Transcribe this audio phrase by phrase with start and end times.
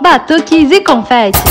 [0.00, 1.42] batuques e confetes.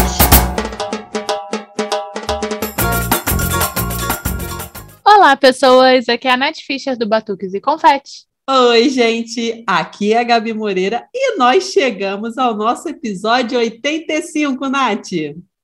[5.06, 6.08] Olá, pessoas!
[6.08, 8.26] Aqui é a Nath Fischer do Batuques e Confetes.
[8.50, 9.64] Oi, gente!
[9.68, 15.12] Aqui é a Gabi Moreira e nós chegamos ao nosso episódio 85, Nath.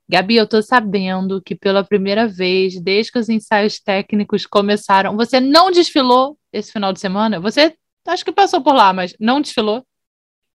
[0.10, 5.40] Gabi, eu tô sabendo que pela primeira vez, desde que os ensaios técnicos começaram, você
[5.40, 7.40] não desfilou esse final de semana?
[7.40, 7.74] Você
[8.08, 9.86] acho que passou por lá, mas não desfilou?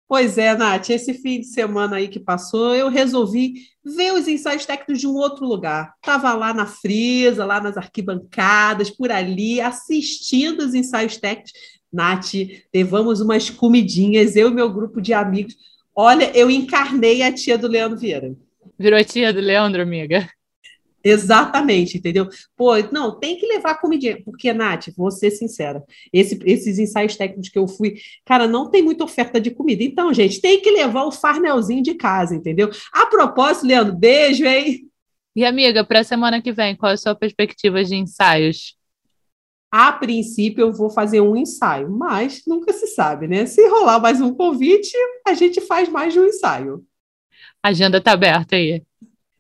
[0.08, 4.66] Pois é, Nath, esse fim de semana aí que passou, eu resolvi ver os ensaios
[4.66, 5.94] técnicos de um outro lugar.
[5.96, 11.54] Estava lá na frisa, lá nas arquibancadas, por ali, assistindo os ensaios técnicos.
[11.92, 12.34] Nath,
[12.74, 15.56] levamos umas comidinhas, eu e meu grupo de amigos.
[15.96, 18.36] Olha, eu encarnei a tia do Leandro Vieira.
[18.78, 20.30] Virou tia do Leandro, amiga?
[21.06, 22.28] Exatamente, entendeu?
[22.58, 27.50] Pô, não, tem que levar comidinha, porque, Nath, vou ser sincera, esse, esses ensaios técnicos
[27.50, 29.84] que eu fui, cara, não tem muita oferta de comida.
[29.84, 32.72] Então, gente, tem que levar o farnelzinho de casa, entendeu?
[32.92, 34.90] A propósito, Leandro, beijo, hein?
[35.36, 38.76] E, amiga, para a semana que vem, qual é a sua perspectiva de ensaios?
[39.70, 43.46] A princípio, eu vou fazer um ensaio, mas nunca se sabe, né?
[43.46, 44.96] Se rolar mais um convite,
[45.28, 46.84] a gente faz mais de um ensaio.
[47.62, 48.82] A agenda tá aberta aí.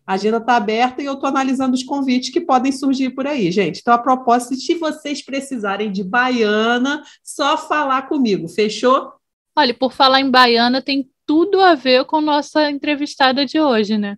[0.06, 3.52] A agenda está aberta e eu estou analisando os convites que podem surgir por aí,
[3.52, 3.80] gente.
[3.80, 9.12] Então, a propósito, se vocês precisarem de baiana, só falar comigo, fechou?
[9.58, 14.18] Olha, por falar em baiana, tem tudo a ver com nossa entrevistada de hoje, né?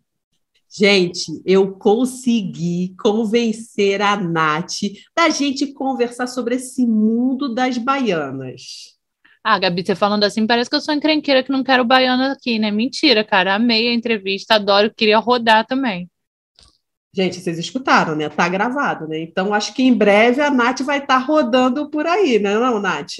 [0.69, 4.81] Gente, eu consegui convencer a Nath
[5.15, 8.96] da gente conversar sobre esse mundo das baianas.
[9.49, 12.59] Ah, Gabi, você falando assim, parece que eu sou encrenqueira que não quero baiana aqui,
[12.59, 12.69] né?
[12.69, 13.55] Mentira, cara.
[13.55, 16.09] Amei a entrevista, adoro, queria rodar também.
[17.15, 18.27] Gente, vocês escutaram, né?
[18.27, 19.21] Tá gravado, né?
[19.21, 22.77] Então, acho que em breve a Nath vai estar tá rodando por aí, né, não,
[22.81, 23.19] Nath?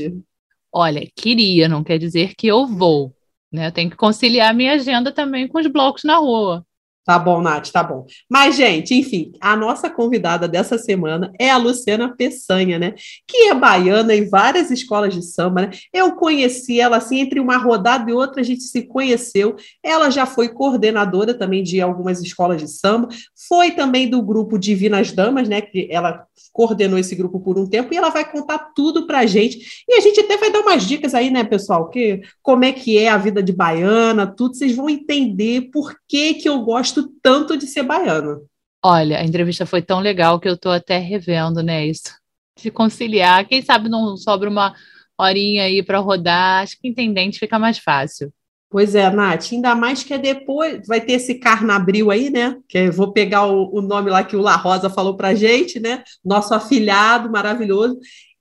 [0.70, 3.16] Olha, queria, não quer dizer que eu vou,
[3.50, 3.68] né?
[3.68, 6.67] Eu tenho que conciliar minha agenda também com os blocos na rua.
[7.08, 8.06] Tá bom, Nath, tá bom.
[8.30, 12.96] Mas, gente, enfim, a nossa convidada dessa semana é a Luciana Peçanha, né?
[13.26, 15.70] Que é baiana em várias escolas de samba, né?
[15.94, 19.56] Eu conheci ela assim, entre uma rodada e outra, a gente se conheceu.
[19.82, 23.08] Ela já foi coordenadora também de algumas escolas de samba,
[23.48, 25.62] foi também do grupo Divinas Damas, né?
[25.62, 29.86] Que ela coordenou esse grupo por um tempo e ela vai contar tudo pra gente.
[29.88, 31.90] E a gente até vai dar umas dicas aí, né, pessoal?
[31.90, 36.34] Que, como é que é a vida de baiana, tudo, vocês vão entender por que,
[36.34, 38.42] que eu gosto gosto tanto de ser baiano.
[38.84, 42.14] Olha, a entrevista foi tão legal que eu estou até revendo, né, isso.
[42.58, 43.48] De conciliar.
[43.48, 44.74] Quem sabe não sobra uma
[45.18, 46.64] horinha aí para rodar.
[46.64, 48.32] Acho que intendente fica mais fácil.
[48.70, 52.58] Pois é, Nath, ainda mais que é depois, vai ter esse Carnabril aí, né?
[52.68, 55.80] Que eu vou pegar o, o nome lá que o La Rosa falou pra gente,
[55.80, 56.04] né?
[56.24, 57.98] Nosso afilhado maravilhoso.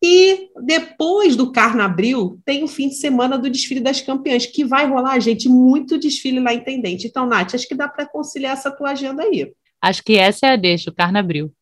[0.08, 4.86] E depois do Carnabril, tem o fim de semana do desfile das campeãs, que vai
[4.86, 7.08] rolar, gente, muito desfile lá em Tendente.
[7.08, 9.52] Então, Nath, acho que dá para conciliar essa tua agenda aí.
[9.82, 11.52] Acho que essa é a deixa, o Carnabril.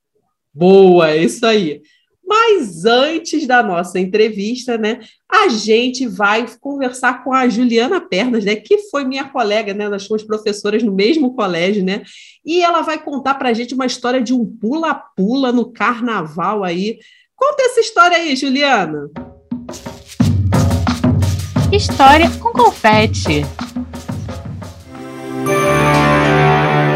[0.53, 1.81] Boa, é isso aí.
[2.23, 5.01] Mas antes da nossa entrevista, né,
[5.31, 10.07] a gente vai conversar com a Juliana Pernas, né, que foi minha colega, né, nós
[10.07, 12.03] fomos professoras no mesmo colégio, né,
[12.45, 16.99] e ela vai contar para a gente uma história de um pula-pula no carnaval aí,
[17.47, 19.11] Conta essa história aí, Juliana.
[21.71, 23.45] História com confete.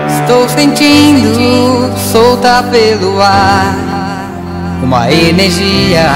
[0.08, 3.74] Estou sentindo solta pelo ar
[4.82, 6.08] uma energia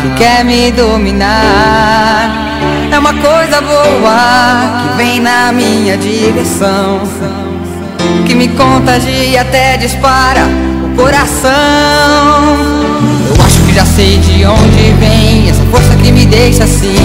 [0.00, 2.30] que quer me dominar.
[2.90, 7.02] É uma coisa boa que vem na minha direção,
[8.26, 10.46] que me contagia até dispara
[10.82, 12.75] o coração
[13.76, 16.96] já sei de onde vem essa força que me deixa assim.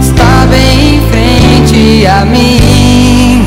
[0.00, 3.42] Está bem em frente a mim.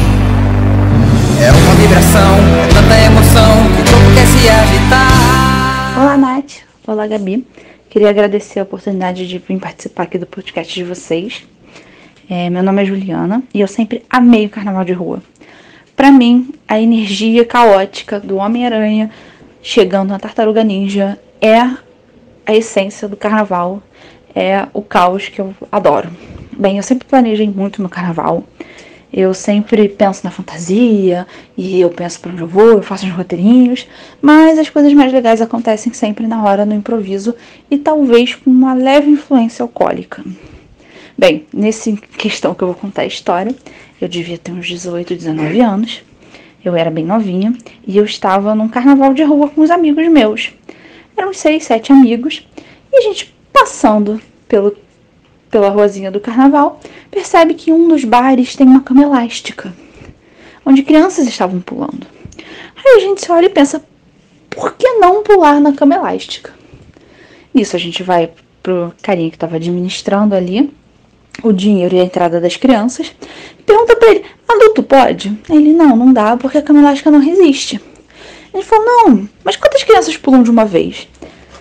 [1.41, 5.99] É uma vibração, é tanta emoção que o quer se agitar.
[5.99, 6.57] Olá, Nath.
[6.85, 7.47] Olá, Gabi.
[7.89, 11.47] Queria agradecer a oportunidade de vir participar aqui do podcast de vocês.
[12.29, 15.19] É, meu nome é Juliana e eu sempre amei o carnaval de rua.
[15.95, 19.09] Para mim, a energia caótica do Homem-Aranha
[19.63, 21.88] chegando na Tartaruga Ninja é
[22.49, 23.79] a essência do carnaval
[24.33, 26.09] é o caos que eu adoro.
[26.51, 28.43] Bem, eu sempre planejei muito meu carnaval.
[29.13, 33.11] Eu sempre penso na fantasia e eu penso para onde eu vou, eu faço os
[33.11, 33.87] roteirinhos,
[34.19, 37.35] mas as coisas mais legais acontecem sempre na hora, no improviso
[37.69, 40.23] e talvez com uma leve influência alcoólica.
[41.15, 43.53] Bem, nesse questão que eu vou contar a história,
[44.01, 46.01] eu devia ter uns 18, 19 anos.
[46.65, 47.53] Eu era bem novinha
[47.85, 50.51] e eu estava num carnaval de rua com os amigos meus.
[51.19, 52.47] Eram seis, sete amigos.
[52.93, 54.73] E a gente passando pelo,
[55.51, 56.79] pela ruazinha do carnaval,
[57.11, 59.73] percebe que um dos bares tem uma cama elástica.
[60.65, 62.07] onde crianças estavam pulando.
[62.77, 63.83] Aí a gente se olha e pensa,
[64.49, 66.53] por que não pular na cama elástica?
[67.53, 68.31] Nisso a gente vai
[68.63, 70.71] pro carinha que estava administrando ali
[71.43, 73.13] o dinheiro e a entrada das crianças.
[73.65, 75.37] Pergunta para ele: adulto pode?
[75.49, 77.81] Ele: não, não dá porque a cama elástica não resiste.
[78.53, 81.07] Ele falou: não, mas quantas crianças pulam de uma vez?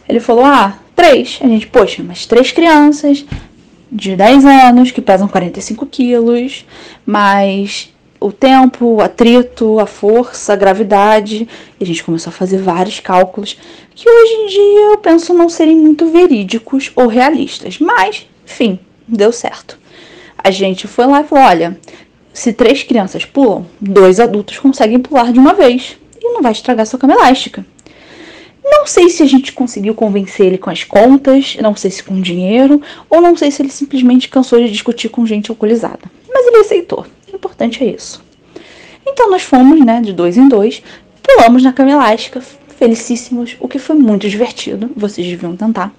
[0.09, 1.39] Ele falou: ah, três.
[1.43, 3.25] A gente, poxa, mas três crianças
[3.91, 6.67] de 10 anos que pesam 45 quilos,
[7.07, 11.49] mais o tempo, o atrito, a força, a gravidade.
[11.79, 13.57] E a gente começou a fazer vários cálculos
[13.95, 17.79] que hoje em dia eu penso não serem muito verídicos ou realistas.
[17.79, 19.79] Mas, enfim, deu certo.
[20.37, 21.79] A gente foi lá e falou: olha,
[22.33, 25.97] se três crianças pulam, dois adultos conseguem pular de uma vez.
[26.33, 27.65] Não vai estragar sua cama elástica.
[28.65, 32.21] Não sei se a gente conseguiu convencer ele com as contas, não sei se com
[32.21, 36.11] dinheiro, ou não sei se ele simplesmente cansou de discutir com gente alcoolizada.
[36.33, 37.07] Mas ele aceitou.
[37.33, 38.23] O importante é isso.
[39.07, 40.83] Então nós fomos, né, de dois em dois,
[41.23, 44.91] pulamos na cama elástica, felicíssimos, o que foi muito divertido.
[44.95, 45.93] Vocês deviam tentar.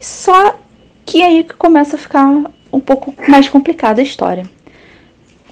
[0.00, 0.58] Só
[1.04, 2.26] que aí que começa a ficar
[2.72, 4.48] um pouco mais complicada a história.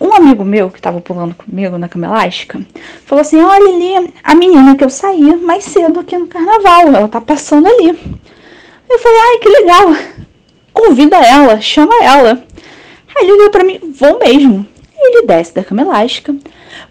[0.04, 2.60] Um amigo meu que estava pulando comigo na cama elástica
[3.06, 7.08] falou assim: Olha ali, a menina que eu saí mais cedo aqui no carnaval, ela
[7.08, 7.88] tá passando ali.
[7.88, 9.96] Eu falei: Ai, que legal,
[10.74, 12.44] convida ela, chama ela.
[13.16, 14.66] Aí ele olhou pra mim: Vou mesmo.
[14.94, 16.36] Ele desce da cama elástica,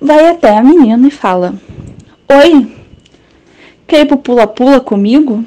[0.02, 1.54] vai até a menina e fala:
[2.28, 2.76] Oi,
[3.86, 5.46] quer ir pro pula-pula comigo?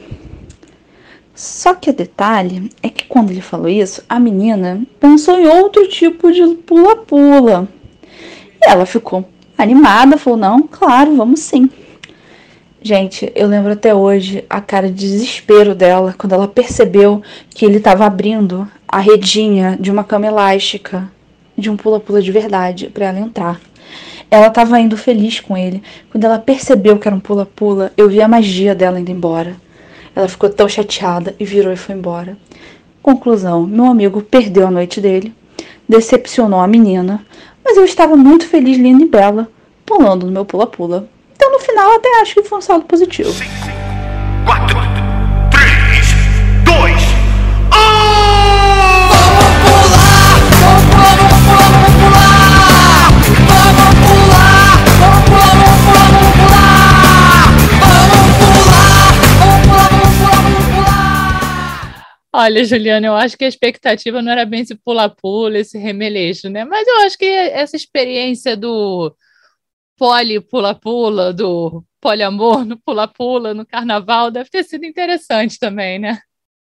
[1.36, 5.86] Só que o detalhe é que quando ele falou isso, a menina pensou em outro
[5.86, 7.68] tipo de pula-pula.
[8.58, 9.22] E ela ficou
[9.58, 11.68] animada, falou: Não, claro, vamos sim.
[12.80, 17.76] Gente, eu lembro até hoje a cara de desespero dela quando ela percebeu que ele
[17.76, 21.10] estava abrindo a redinha de uma cama elástica
[21.58, 23.60] de um pula-pula de verdade para ela entrar.
[24.30, 25.82] Ela estava indo feliz com ele.
[26.10, 29.65] Quando ela percebeu que era um pula-pula, eu vi a magia dela indo embora.
[30.16, 32.38] Ela ficou tão chateada e virou e foi embora.
[33.02, 35.34] Conclusão: meu amigo perdeu a noite dele,
[35.86, 37.24] decepcionou a menina,
[37.62, 39.46] mas eu estava muito feliz, linda e bela,
[39.84, 41.06] pulando no meu pula-pula.
[41.34, 43.30] Então no final até acho que foi um saldo positivo.
[44.46, 44.75] quatro,
[62.38, 66.66] Olha, Juliana, eu acho que a expectativa não era bem esse pula-pula, esse remelejo, né?
[66.66, 69.16] Mas eu acho que essa experiência do
[69.96, 76.20] poli-pula-pula, do poliamor no pula-pula, no carnaval, deve ter sido interessante também, né?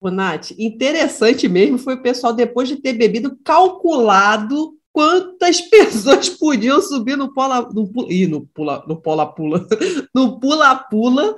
[0.01, 6.81] Ô, Nath, interessante mesmo foi o pessoal, depois de ter bebido, calculado quantas pessoas podiam
[6.81, 7.87] subir no pola, no,
[8.31, 9.67] no pula, no pola-pula,
[10.15, 11.37] no pula-pula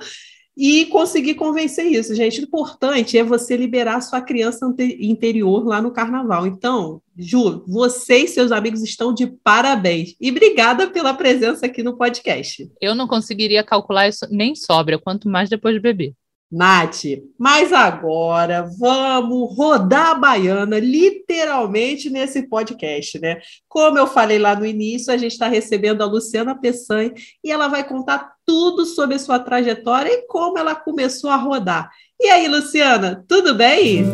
[0.55, 2.39] e conseguir convencer isso, gente.
[2.39, 4.65] O importante é você liberar sua criança
[4.99, 6.45] interior lá no carnaval.
[6.45, 10.15] Então, Ju, você e seus amigos estão de parabéns.
[10.19, 12.71] E obrigada pela presença aqui no podcast.
[12.81, 16.13] Eu não conseguiria calcular isso nem sobra, quanto mais depois de beber.
[16.53, 17.03] Nath,
[17.37, 23.39] mas agora vamos rodar a baiana literalmente nesse podcast, né?
[23.67, 27.11] Como eu falei lá no início, a gente está recebendo a Luciana Peçanha
[27.43, 31.89] e ela vai contar tudo sobre a sua trajetória e como ela começou a rodar.
[32.21, 34.05] E aí, Luciana, tudo bem?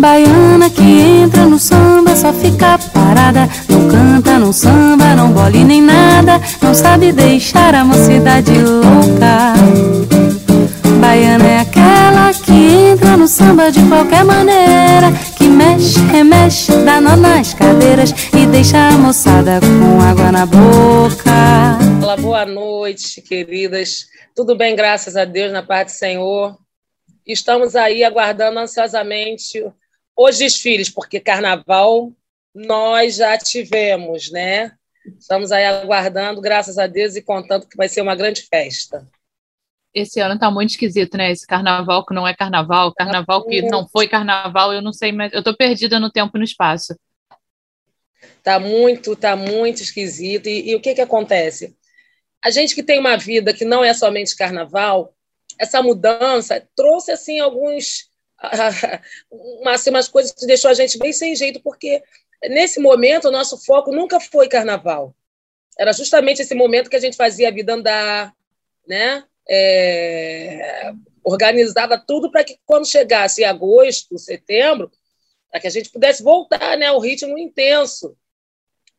[0.00, 3.48] Baiana que entra no samba só fica parada.
[3.68, 6.40] Não canta, não samba, não bole nem nada.
[6.62, 9.54] Não sabe deixar a mocidade louca.
[11.00, 12.52] Baiana é aquela que
[12.92, 15.12] entra no samba de qualquer maneira.
[15.36, 21.78] Que mexe, remexe, dá nó nas cadeiras e deixa a moçada com água na boca.
[22.02, 24.06] Olá, boa noite, queridas.
[24.34, 26.56] Tudo bem, graças a Deus, na paz do Senhor.
[27.26, 29.64] Estamos aí aguardando ansiosamente
[30.16, 32.12] os desfiles, porque carnaval
[32.54, 34.72] nós já tivemos, né?
[35.18, 39.06] Estamos aí aguardando, graças a Deus, e contando que vai ser uma grande festa.
[39.94, 41.30] Esse ano tá muito esquisito, né?
[41.30, 45.32] Esse carnaval que não é carnaval, carnaval que não foi carnaval, eu não sei, mas
[45.32, 46.94] eu tô perdida no tempo e no espaço.
[48.42, 50.48] Tá muito, tá muito esquisito.
[50.48, 51.76] E, e o que que acontece?
[52.44, 55.14] A gente que tem uma vida que não é somente carnaval,
[55.58, 58.10] essa mudança trouxe assim alguns
[59.66, 62.02] assim, umas coisas que deixou a gente bem sem jeito, porque
[62.44, 65.14] nesse momento o nosso foco nunca foi carnaval.
[65.78, 68.34] Era justamente esse momento que a gente fazia a vida andar,
[68.86, 69.24] né?
[69.48, 74.90] É, organizava tudo para que quando chegasse agosto, setembro,
[75.50, 78.16] para que a gente pudesse voltar né, ao ritmo intenso.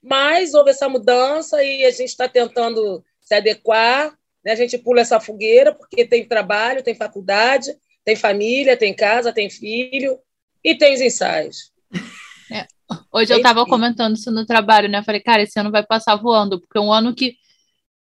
[0.02, 4.18] Mas houve essa mudança e a gente está tentando se adequar.
[4.44, 4.52] Né?
[4.52, 7.78] A gente pula essa fogueira porque tem trabalho, tem faculdade,
[8.08, 10.18] tem família, tem casa, tem filho
[10.64, 11.74] e tem os ensaios.
[12.50, 12.66] É.
[13.12, 15.04] Hoje eu estava comentando isso no trabalho, né?
[15.04, 17.36] falei, cara, esse ano vai passar voando, porque um ano que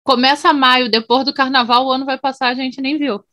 [0.02, 3.24] começa maio, depois do carnaval, o ano vai passar, a gente nem viu.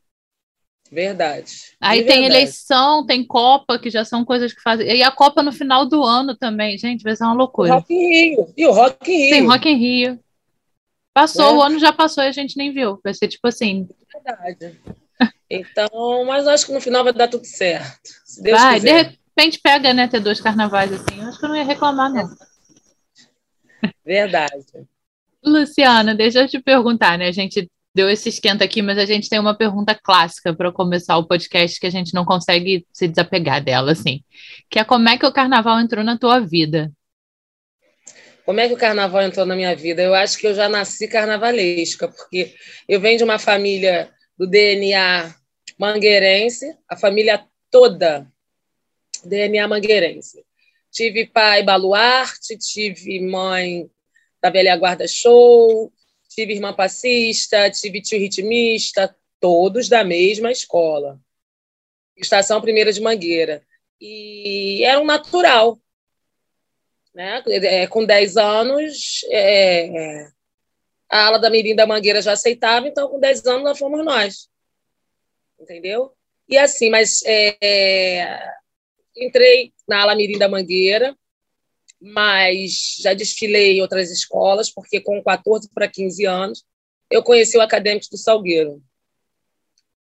[0.90, 1.52] Verdade.
[1.82, 4.88] Aí tem eleição, tem Copa, que já são coisas que fazem.
[4.88, 7.74] E a Copa no final do ano também, gente, vai ser uma loucura.
[7.74, 8.54] O Rock in Rio.
[8.56, 9.30] E o Rock in Rio.
[9.32, 10.20] Tem Rock in Rio.
[11.14, 11.54] Passou, é.
[11.56, 12.98] o ano já passou e a gente nem viu.
[13.04, 13.90] Vai ser tipo assim.
[14.14, 14.80] Verdade.
[15.54, 18.10] Então, mas acho que no final vai dar tudo certo.
[18.26, 19.04] Se Deus vai, quiser.
[19.04, 21.20] de repente pega, né, ter dois carnavais assim.
[21.20, 22.30] Eu acho que eu não ia reclamar, não.
[24.06, 24.88] Verdade.
[25.44, 27.28] Luciana, deixa eu te perguntar, né?
[27.28, 31.18] A gente deu esse esquenta aqui, mas a gente tem uma pergunta clássica para começar
[31.18, 34.24] o podcast que a gente não consegue se desapegar dela, assim.
[34.70, 36.90] Que é como é que o carnaval entrou na tua vida?
[38.46, 40.02] Como é que o carnaval entrou na minha vida?
[40.02, 42.56] Eu acho que eu já nasci carnavalesca, porque
[42.88, 45.41] eu venho de uma família do DNA
[45.82, 48.32] mangueirense, a família toda
[49.26, 50.46] DNA mangueirense.
[50.92, 53.90] Tive pai baluarte, tive mãe
[54.40, 55.92] da velha guarda show,
[56.30, 61.20] tive irmã passista, tive tio ritmista, todos da mesma escola.
[62.16, 63.66] Estação Primeira de Mangueira.
[64.00, 65.80] E era um natural.
[67.12, 67.42] Né?
[67.48, 70.28] É, com 10 anos, é,
[71.10, 74.51] a ala da Mirim da Mangueira já aceitava, então com 10 anos lá fomos nós.
[75.62, 76.12] Entendeu?
[76.50, 78.52] E assim, mas é,
[79.16, 81.16] entrei na ala Mirim da Mangueira,
[82.02, 86.66] mas já desfilei em outras escolas, porque com 14 para 15 anos
[87.12, 88.82] eu conheci o Acadêmico do Salgueiro,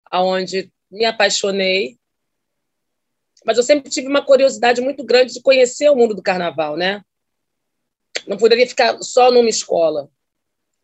[0.09, 1.97] aonde me apaixonei.
[3.45, 7.03] Mas eu sempre tive uma curiosidade muito grande de conhecer o mundo do carnaval, né?
[8.25, 10.09] Não poderia ficar só numa escola.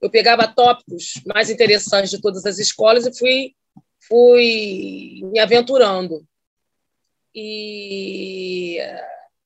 [0.02, 3.56] Eu pegava tópicos mais interessantes de todas as escolas e fui
[4.08, 6.26] fui me aventurando.
[7.34, 8.80] E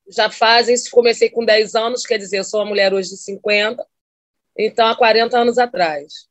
[0.10, 0.92] já fazem isso.
[0.92, 3.86] Comecei com 10 anos, quer dizer, sou uma mulher hoje de 50,
[4.58, 6.28] então há 40 anos atrás.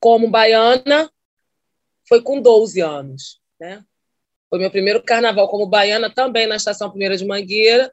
[0.00, 1.10] Como baiana,
[2.08, 3.40] foi com 12 anos.
[3.60, 3.84] Né?
[4.48, 7.92] Foi meu primeiro carnaval como baiana, também na Estação Primeira de Mangueira,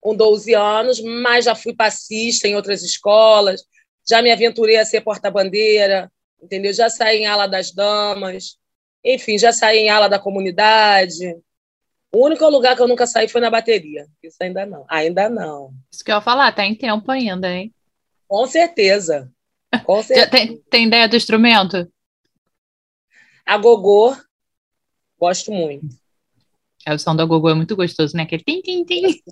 [0.00, 3.62] com 12 anos, mas já fui passista em outras escolas,
[4.08, 6.10] já me aventurei a ser porta-bandeira,
[6.42, 6.72] entendeu?
[6.72, 8.56] Já saí em ala das damas,
[9.04, 11.36] enfim, já saí em ala da comunidade,
[12.12, 14.06] o único lugar que eu nunca saí foi na bateria.
[14.22, 14.84] Isso ainda não.
[14.88, 15.72] Ainda não.
[15.90, 17.72] Isso que eu ia falar, tá em tempo ainda, hein?
[18.26, 19.30] Com certeza.
[19.84, 20.30] Com certeza.
[20.30, 21.90] tem, tem ideia do instrumento?
[23.46, 24.16] A gogô,
[25.18, 25.86] gosto muito.
[26.84, 28.24] É, o som da gogô é muito gostoso, né?
[28.24, 29.22] Aquele tim, tim, tim.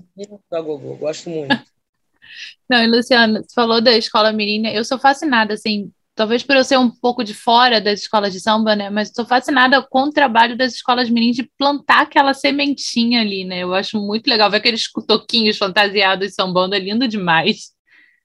[0.51, 1.49] Da gogô, gosto muito.
[2.69, 4.71] Não, e Luciana, você falou da escola menina.
[4.71, 8.41] Eu sou fascinada, assim, talvez por eu ser um pouco de fora das escolas de
[8.41, 8.91] samba, né?
[8.91, 13.63] Mas estou fascinada com o trabalho das escolas meninas de plantar aquela sementinha ali, né?
[13.63, 17.71] Eu acho muito legal ver aqueles toquinhos fantasiados sambando, é lindo demais.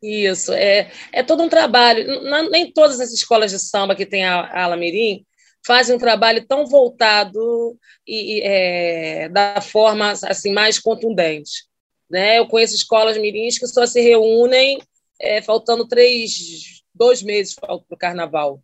[0.02, 2.04] Isso, é, é todo um trabalho.
[2.50, 5.24] Nem todas as escolas de samba que tem a, a ala mirim
[5.64, 11.66] fazem um trabalho tão voltado e, é, da forma assim mais contundente.
[12.10, 12.40] Né?
[12.40, 14.80] Eu conheço escolas mirins que só se reúnem
[15.22, 18.62] é, faltando três dois meses para o carnaval.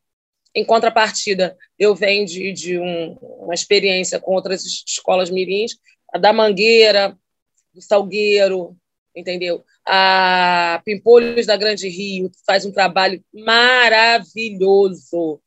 [0.54, 5.78] Em contrapartida, eu venho de, de um, uma experiência com outras escolas mirins,
[6.12, 7.18] a da Mangueira,
[7.74, 8.76] do Salgueiro,
[9.16, 9.64] entendeu?
[9.86, 15.40] A Pimpolhos da Grande Rio faz um trabalho maravilhoso,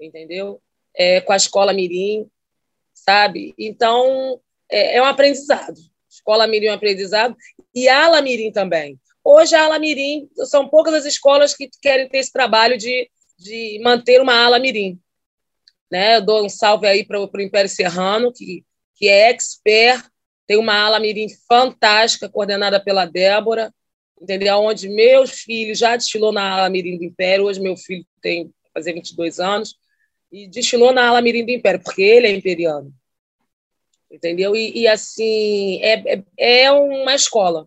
[0.00, 0.60] entendeu?
[0.94, 2.26] É, com a escola Mirim,
[2.94, 3.54] sabe?
[3.58, 4.40] Então,
[4.70, 5.78] é, é um aprendizado.
[6.08, 7.36] Escola Mirim é um aprendizado
[7.74, 8.98] e Ala Mirim também.
[9.28, 13.80] Hoje, a ala mirim, são poucas as escolas que querem ter esse trabalho de, de
[13.82, 15.00] manter uma ala mirim.
[15.90, 16.18] Né?
[16.18, 18.64] Eu dou um salve aí para o Império Serrano, que,
[18.94, 20.06] que é expert,
[20.46, 23.74] tem uma ala mirim fantástica, coordenada pela Débora,
[24.22, 24.58] entendeu?
[24.58, 28.92] onde meus filhos já desfilou na ala mirim do Império, hoje meu filho tem fazer
[28.92, 29.74] 22 anos,
[30.30, 32.94] e desfilou na ala mirim do Império, porque ele é imperiano.
[34.08, 34.54] Entendeu?
[34.54, 37.66] E, e assim, é, é, é uma escola.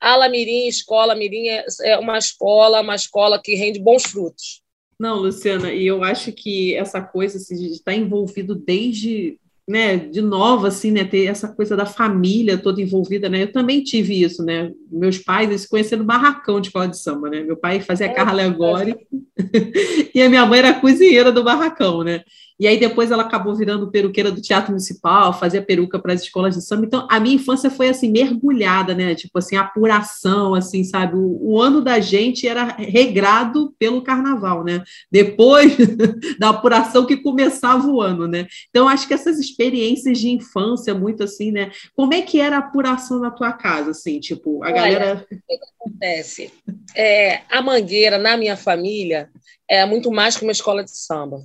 [0.00, 4.62] Alamirim, Escola Mirim é, é uma escola, uma escola que rende bons frutos.
[4.98, 10.20] Não, Luciana, e eu acho que essa coisa assim, de estar envolvido desde, né, de
[10.20, 14.44] nova, assim, né, ter essa coisa da família toda envolvida, né, eu também tive isso,
[14.44, 17.80] né, meus pais, eles se conheceram no barracão de escola de samba, né, meu pai
[17.80, 19.00] fazia é, carro alegórico,
[20.14, 22.22] e a minha mãe era cozinheira do barracão, né,
[22.60, 26.54] E aí depois ela acabou virando peruqueira do Teatro Municipal, fazia peruca para as escolas
[26.54, 26.84] de samba.
[26.84, 29.14] Então, a minha infância foi assim mergulhada, né?
[29.14, 31.16] Tipo assim, apuração, assim, sabe?
[31.16, 34.82] O, o ano da gente era regrado pelo carnaval, né?
[35.10, 35.74] Depois
[36.38, 38.46] da apuração que começava o ano, né?
[38.68, 41.70] Então, acho que essas experiências de infância muito assim, né?
[41.94, 45.34] Como é que era a apuração na tua casa, assim, tipo, a Olha, galera O
[45.34, 46.52] que, acontece?
[46.94, 49.30] É, a Mangueira, na minha família,
[49.66, 51.42] é muito mais que uma escola de samba.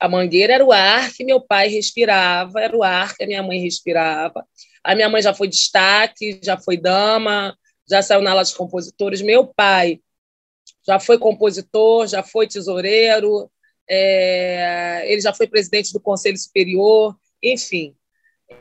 [0.00, 3.42] A Mangueira era o ar que meu pai respirava, era o ar que a minha
[3.42, 4.46] mãe respirava.
[4.82, 7.54] A minha mãe já foi destaque, já foi dama,
[7.88, 9.20] já saiu na aula de compositores.
[9.20, 10.00] Meu pai
[10.86, 13.50] já foi compositor, já foi tesoureiro,
[13.88, 17.94] é, ele já foi presidente do Conselho Superior, enfim.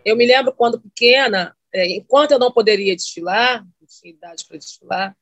[0.04, 4.58] Eu me lembro quando pequena, é, enquanto eu não poderia desfilar, não tinha idade para
[4.58, 5.16] desfilar,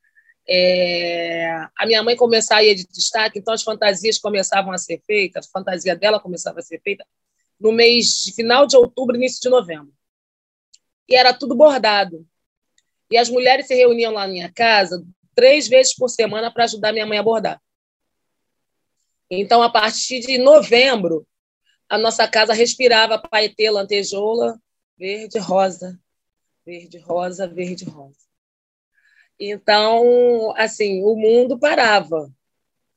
[0.49, 5.01] é, a minha mãe começava a ir de destaque, então as fantasias começavam a ser
[5.05, 7.05] feitas, a fantasia dela começava a ser feita
[7.59, 9.93] no mês de final de outubro, início de novembro.
[11.09, 12.25] E era tudo bordado.
[13.09, 16.91] E as mulheres se reuniam lá na minha casa três vezes por semana para ajudar
[16.91, 17.61] minha mãe a bordar.
[19.29, 21.27] Então, a partir de novembro,
[21.89, 24.59] a nossa casa respirava paetê, lantejoula,
[24.97, 25.99] verde, rosa,
[26.65, 28.26] verde, rosa, verde, rosa.
[29.39, 32.31] Então, assim, o mundo parava.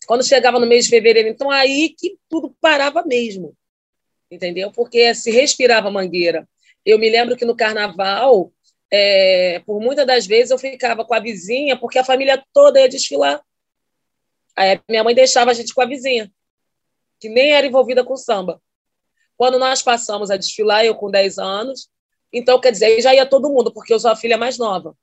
[0.07, 3.55] Quando chegava no mês de fevereiro, então aí que tudo parava mesmo,
[4.31, 4.73] entendeu?
[4.73, 6.49] Porque se respirava mangueira.
[6.85, 8.53] Eu me lembro que no carnaval,
[8.91, 12.89] é, por muitas das vezes eu ficava com a vizinha, porque a família toda ia
[12.89, 13.41] desfilar.
[14.57, 16.33] Aí minha mãe deixava a gente com a vizinha,
[17.21, 18.61] que nem era envolvida com samba.
[19.37, 21.89] Quando nós passamos a desfilar, eu com 10 anos,
[22.33, 24.97] então, quer dizer, aí já ia todo mundo, porque eu sou a filha mais nova.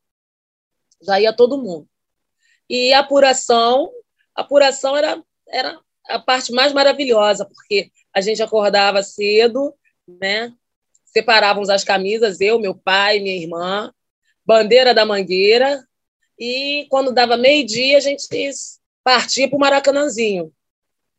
[1.02, 1.88] Já ia todo mundo.
[2.70, 3.92] E a apuração,
[4.36, 9.74] a apuração era, era a parte mais maravilhosa, porque a gente acordava cedo,
[10.08, 10.54] né?
[11.06, 13.94] Separávamos as camisas, eu, meu pai, minha irmã,
[14.46, 15.86] bandeira da mangueira,
[16.40, 18.28] e quando dava meio-dia, a gente
[19.04, 20.54] partia para o Maracanãzinho,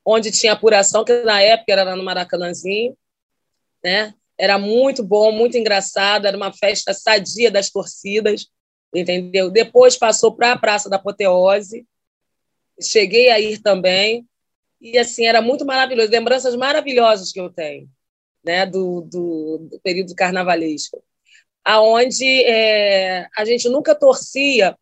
[0.05, 2.97] onde tinha apuração, que na época era no Maracanãzinho,
[3.83, 4.15] né?
[4.37, 8.47] Era muito bom, muito engraçado, era uma festa sadia das torcidas,
[8.95, 9.51] entendeu?
[9.51, 11.87] Depois passou para a Praça da Apoteose,
[12.81, 14.27] cheguei a ir também,
[14.81, 17.89] e assim, era muito maravilhoso, lembranças maravilhosas que eu tenho,
[18.45, 21.03] né, do, do, do período carnavalesco,
[21.65, 24.77] aonde é, a gente nunca torcia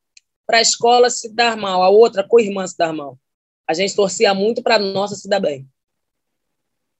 [0.46, 3.18] para a escola se dar mal, a outra co-irmã se dar mal.
[3.66, 5.68] A gente torcia muito para a nossa se dar bem.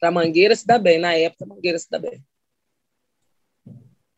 [0.01, 2.23] Para Mangueira se dar bem, na época Mangueira se dar bem.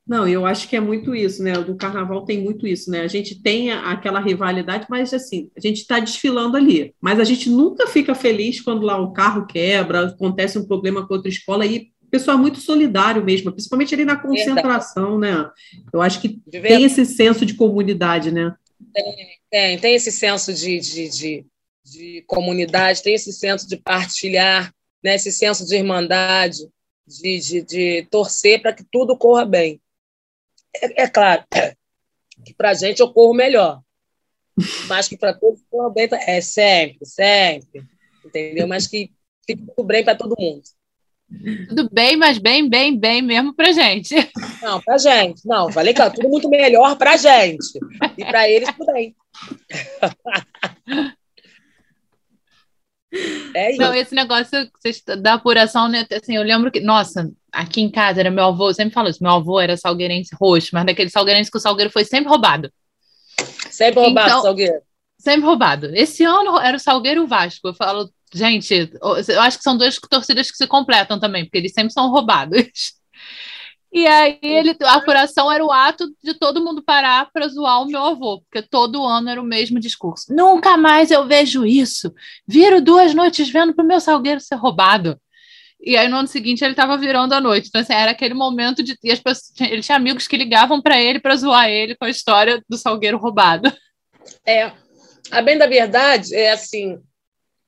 [0.08, 1.52] Não, eu acho que é muito isso, né?
[1.52, 3.02] Do carnaval tem muito isso, né?
[3.02, 6.94] A gente tem aquela rivalidade, mas assim, a gente está desfilando ali.
[6.98, 11.12] Mas a gente nunca fica feliz quando lá o carro quebra, acontece um problema com
[11.12, 15.44] outra escola e o pessoal é muito solidário mesmo, principalmente ali na concentração, Verdade.
[15.44, 15.50] né?
[15.92, 18.54] Eu acho que tem esse senso de comunidade, né?
[18.94, 19.14] Tem,
[19.50, 21.46] tem, tem esse senso de, de, de,
[21.84, 24.72] de comunidade, tem esse senso de partilhar,
[25.04, 25.16] né?
[25.16, 26.66] esse senso de irmandade,
[27.06, 29.78] de, de, de torcer para que tudo corra bem.
[30.76, 31.44] É, é claro
[32.44, 33.82] que para a gente ocorra melhor,
[34.86, 35.60] mas que para todos
[35.94, 37.84] bem é sempre, sempre,
[38.24, 38.66] entendeu?
[38.66, 39.10] Mas que
[39.46, 40.62] fique tudo bem para todo mundo.
[41.68, 44.14] Tudo bem, mas bem, bem, bem mesmo pra gente.
[44.62, 45.46] Não, pra gente.
[45.46, 47.78] Não, falei que tudo muito melhor pra gente.
[48.16, 49.14] E pra eles bem.
[53.54, 53.80] É isso.
[53.80, 54.70] Não, esse negócio
[55.20, 56.06] da apuração, né?
[56.12, 59.32] Assim, eu lembro que, nossa, aqui em casa era meu avô, sempre falou isso, meu
[59.32, 62.72] avô era salgueirense roxo, mas daquele salgueirense que o salgueiro foi sempre roubado.
[63.70, 64.82] Sempre roubado, então, salgueiro.
[65.18, 65.90] Sempre roubado.
[65.94, 67.66] Esse ano era o Salgueiro Vasco.
[67.66, 68.90] Eu falo, Gente,
[69.28, 72.62] eu acho que são duas torcidas que se completam também, porque eles sempre são roubados.
[73.90, 77.86] E aí ele, a apuração era o ato de todo mundo parar para zoar o
[77.86, 80.26] meu avô, porque todo ano era o mesmo discurso.
[80.28, 82.12] Nunca mais eu vejo isso.
[82.46, 85.18] Viro duas noites vendo para o meu salgueiro ser roubado.
[85.80, 87.68] E aí no ano seguinte ele estava virando a noite.
[87.68, 88.96] Então, assim, era aquele momento de.
[89.02, 92.10] E as pessoas, ele tinha amigos que ligavam para ele para zoar ele com a
[92.10, 93.72] história do salgueiro roubado.
[94.44, 94.72] É.
[95.30, 96.98] A bem da verdade é assim: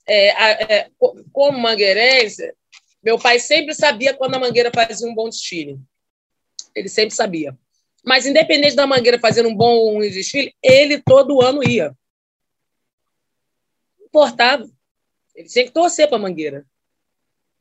[0.06, 0.90] é, é,
[1.32, 2.52] como mangueirense,
[3.02, 5.78] meu pai sempre sabia quando a Mangueira fazia um bom desfile.
[6.74, 7.56] Ele sempre sabia.
[8.04, 11.96] Mas, independente da Mangueira fazendo um bom desfile, ele todo ano ia.
[14.00, 14.68] Importava.
[15.34, 16.66] Ele tinha que torcer para a Mangueira.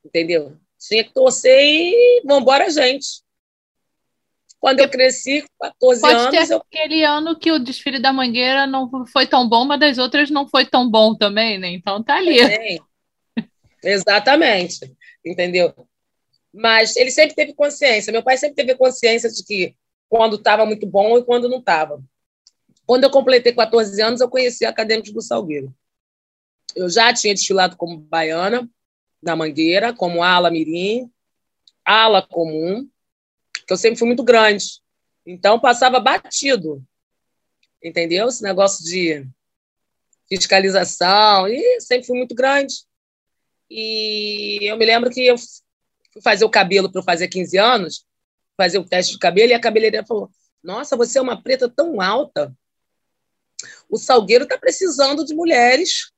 [0.05, 0.57] Entendeu?
[0.79, 3.21] Tinha que torcer e vambora, gente.
[4.59, 6.31] Quando eu cresci, 14 Pode anos.
[6.31, 6.57] Ter eu...
[6.57, 10.47] aquele ano que o desfile da Mangueira não foi tão bom, mas das outras não
[10.47, 11.69] foi tão bom também, né?
[11.69, 12.37] Então tá ali.
[13.83, 14.93] Exatamente.
[15.25, 15.73] entendeu?
[16.53, 18.11] Mas ele sempre teve consciência.
[18.11, 19.75] Meu pai sempre teve consciência de que
[20.09, 22.03] quando estava muito bom e quando não estava.
[22.85, 25.73] Quando eu completei 14 anos, eu conheci a Acadêmicos do Salgueiro.
[26.75, 28.67] Eu já tinha desfilado como baiana,
[29.21, 31.11] na Mangueira, como ala mirim,
[31.83, 32.89] ala comum,
[33.65, 34.81] que eu sempre fui muito grande.
[35.25, 36.83] Então, passava batido.
[37.83, 38.27] Entendeu?
[38.27, 39.25] Esse negócio de
[40.27, 42.75] fiscalização, e sempre fui muito grande.
[43.69, 48.05] E eu me lembro que eu fui fazer o cabelo para fazer 15 anos,
[48.57, 50.29] fazer o teste de cabelo, e a cabeleireira falou:
[50.63, 52.55] Nossa, você é uma preta tão alta.
[53.89, 56.11] O Salgueiro está precisando de mulheres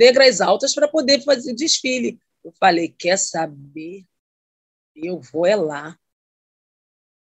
[0.00, 2.18] negras altas para poder fazer desfile.
[2.42, 4.04] Eu falei: Quer saber?
[4.96, 5.96] Eu vou é lá.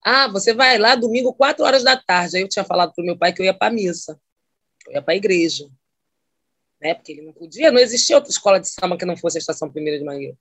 [0.04, 2.36] Ah, você vai lá domingo, quatro horas da tarde.
[2.36, 4.18] Aí eu tinha falado para o meu pai que eu ia para a missa,
[4.86, 5.68] eu ia para a igreja
[6.80, 6.94] né?
[6.94, 9.70] Porque ele não podia, não existia outra escola de samba que não fosse a Estação
[9.70, 10.36] Primeira de Mangueira.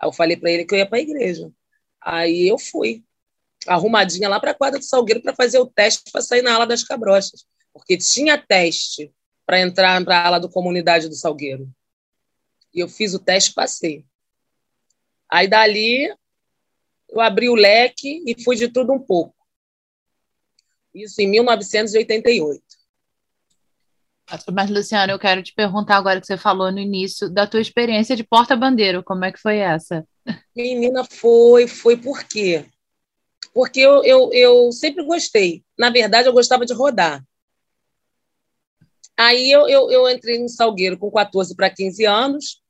[0.00, 1.50] Aí eu falei para ele que eu ia para a igreja.
[2.00, 3.04] Aí eu fui,
[3.66, 6.66] arrumadinha lá para a quadra do Salgueiro para fazer o teste para sair na ala
[6.66, 9.12] das cabrochas, porque tinha teste
[9.44, 11.68] para entrar para a ala do comunidade do Salgueiro.
[12.74, 14.04] E eu fiz o teste, passei.
[15.30, 16.12] Aí dali
[17.10, 19.34] eu abri o leque e fui de tudo um pouco.
[20.94, 22.62] Isso em 1988.
[24.52, 28.14] Mas, Luciana, eu quero te perguntar agora que você falou no início da tua experiência
[28.14, 29.02] de porta-bandeira.
[29.02, 30.06] Como é que foi essa?
[30.54, 32.66] Menina, foi, foi por quê?
[33.54, 35.64] Porque eu, eu, eu sempre gostei.
[35.78, 37.24] Na verdade, eu gostava de rodar.
[39.18, 42.62] Aí eu, eu, eu entrei no Salgueiro com 14 para 15 anos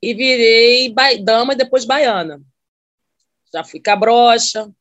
[0.00, 2.40] e virei dama e depois baiana.
[3.52, 4.72] Já fui cabrocha.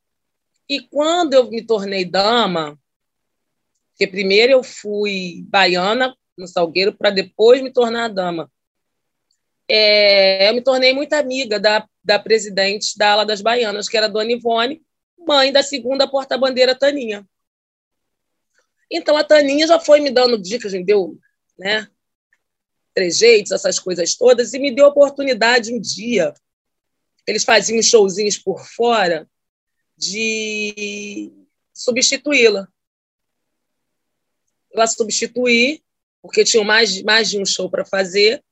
[0.69, 2.79] E quando eu me tornei dama,
[3.89, 8.49] porque primeiro eu fui baiana no Salgueiro para depois me tornar dama.
[9.67, 14.05] É, eu me tornei muito amiga da, da presidente da ala das baianas, que era
[14.05, 14.81] a Dona Ivone,
[15.17, 17.27] mãe da segunda porta-bandeira Taninha.
[18.91, 21.17] Então a Taninha já foi me dando dicas, me deu
[21.57, 21.87] né,
[22.93, 26.33] trejeitos, essas coisas todas, e me deu a oportunidade um dia.
[27.27, 29.29] Eles faziam showzinhos por fora
[29.95, 31.31] de
[31.73, 32.67] substituí-la
[34.71, 35.81] para substituir,
[36.21, 38.43] porque tinham mais, mais de um show para fazer.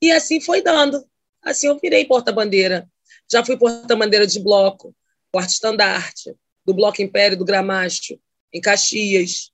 [0.00, 1.04] E assim foi dando.
[1.42, 2.88] Assim eu virei porta-bandeira.
[3.30, 4.94] Já fui porta-bandeira de bloco,
[5.30, 8.18] porta-estandarte, do Bloco Império do Gramacho,
[8.52, 9.52] em Caxias.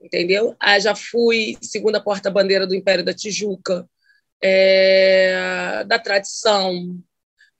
[0.00, 0.54] Entendeu?
[0.60, 3.88] Aí já fui segunda porta-bandeira do Império da Tijuca,
[4.42, 7.02] é, da Tradição,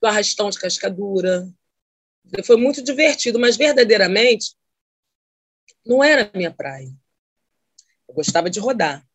[0.01, 1.49] do Arrastão de Cascadura.
[2.45, 4.55] Foi muito divertido, mas verdadeiramente
[5.85, 6.92] não era minha praia.
[8.09, 9.07] Eu gostava de rodar.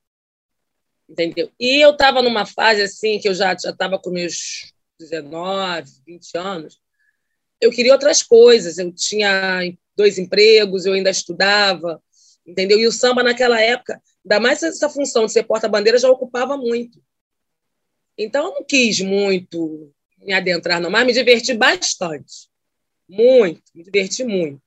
[1.07, 1.51] Entendeu?
[1.59, 6.81] E eu estava numa fase assim, que eu já estava com meus 19, 20 anos.
[7.61, 8.77] Eu queria outras coisas.
[8.77, 9.61] Eu tinha
[9.95, 12.01] dois empregos, eu ainda estudava,
[12.45, 12.79] entendeu?
[12.79, 17.01] E o samba, naquela época, ainda mais essa função de ser porta-bandeira, já ocupava muito.
[18.17, 22.49] Então, eu não quis muito me adentrar, não, mas me diverti bastante.
[23.07, 24.61] Muito, me diverti muito.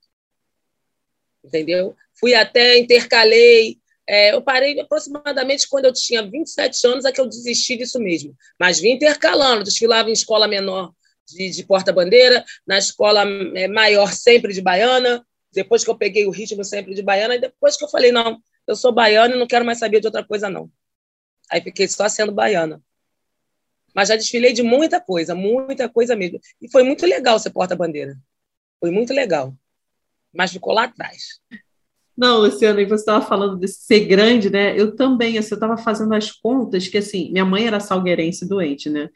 [1.44, 1.94] Entendeu?
[2.18, 7.26] Fui até, intercalei é, eu parei aproximadamente quando eu tinha 27 anos, é que eu
[7.26, 8.36] desisti disso mesmo.
[8.60, 10.92] Mas vim intercalando, desfilava em escola menor
[11.26, 16.30] de, de porta-bandeira, na escola é, maior sempre de baiana, depois que eu peguei o
[16.30, 19.46] ritmo sempre de baiana, e depois que eu falei, não, eu sou baiana e não
[19.46, 20.70] quero mais saber de outra coisa, não.
[21.50, 22.82] Aí fiquei só sendo baiana.
[23.94, 26.40] Mas já desfilei de muita coisa, muita coisa mesmo.
[26.60, 28.16] E foi muito legal ser porta-bandeira.
[28.80, 29.54] Foi muito legal.
[30.32, 31.40] Mas ficou lá atrás.
[32.16, 34.78] Não, Luciana, e você estava falando de ser grande, né?
[34.78, 38.88] Eu também, assim, eu estava fazendo as contas, que assim, minha mãe era salgueirense doente,
[38.88, 39.10] né?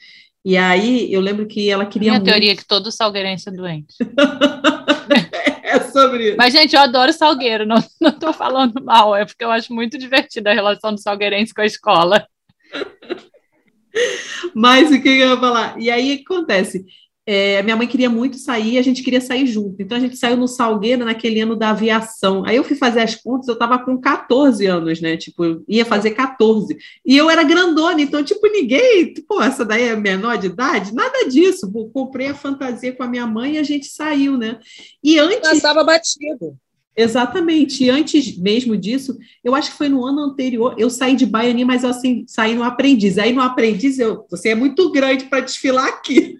[0.44, 2.10] E aí eu lembro que ela queria.
[2.10, 2.30] Minha muito...
[2.30, 3.94] teoria é que todo salgueirense é doente.
[5.62, 6.36] é sobre isso.
[6.38, 9.98] Mas, gente, eu adoro salgueiro, não, não tô falando mal, é porque eu acho muito
[9.98, 12.26] divertida a relação do salgueirense com a escola.
[14.54, 15.80] Mas o que eu ia falar?
[15.80, 16.84] E aí o que acontece?
[17.30, 19.82] É, minha mãe queria muito sair, a gente queria sair junto.
[19.82, 22.42] Então a gente saiu no Salgueiro naquele ano da aviação.
[22.46, 25.14] Aí eu fui fazer as contas, eu estava com 14 anos, né?
[25.14, 26.74] Tipo, ia fazer 14.
[27.04, 30.94] E eu era grandona, então, tipo, ninguém, pô, essa daí é menor de idade?
[30.94, 31.70] Nada disso.
[31.92, 34.58] Comprei a fantasia com a minha mãe e a gente saiu, né?
[35.04, 35.52] E antes.
[35.52, 36.56] Estava batido.
[36.96, 37.84] Exatamente.
[37.84, 41.66] E antes mesmo disso, eu acho que foi no ano anterior, eu saí de Baianinha,
[41.66, 43.18] mas eu assim, saí no aprendiz.
[43.18, 46.38] Aí no aprendiz, eu, você é muito grande para desfilar aqui.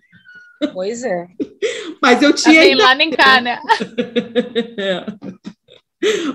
[0.72, 1.28] Pois é.
[2.02, 2.60] Mas eu tinha.
[2.60, 3.60] Nem lá nem cá, né?
[4.78, 5.06] é.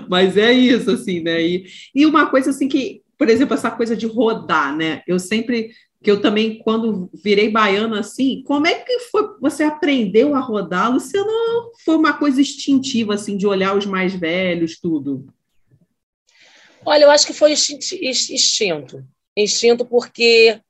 [0.08, 1.42] Mas é isso, assim, né?
[1.42, 5.02] E, e uma coisa assim que, por exemplo, essa coisa de rodar, né?
[5.06, 5.70] Eu sempre
[6.04, 10.92] que eu também, quando virei baiana assim, como é que foi, você aprendeu a rodar,
[10.92, 11.32] Luciana?
[11.82, 15.26] Foi uma coisa instintiva, assim, de olhar os mais velhos, tudo?
[16.84, 19.02] Olha, eu acho que foi instinto.
[19.34, 20.60] Instinto porque,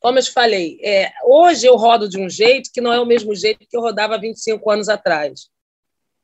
[0.00, 3.06] como eu te falei, é, hoje eu rodo de um jeito que não é o
[3.06, 5.48] mesmo jeito que eu rodava 25 anos atrás.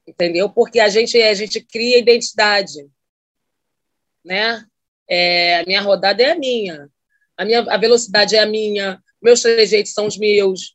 [0.07, 0.49] Entendeu?
[0.49, 2.89] Porque a gente, a gente cria identidade.
[4.25, 4.65] Né?
[5.09, 6.91] É, a minha rodada é a minha
[7.37, 10.75] a minha a velocidade é a minha, meus trejeitos são os meus,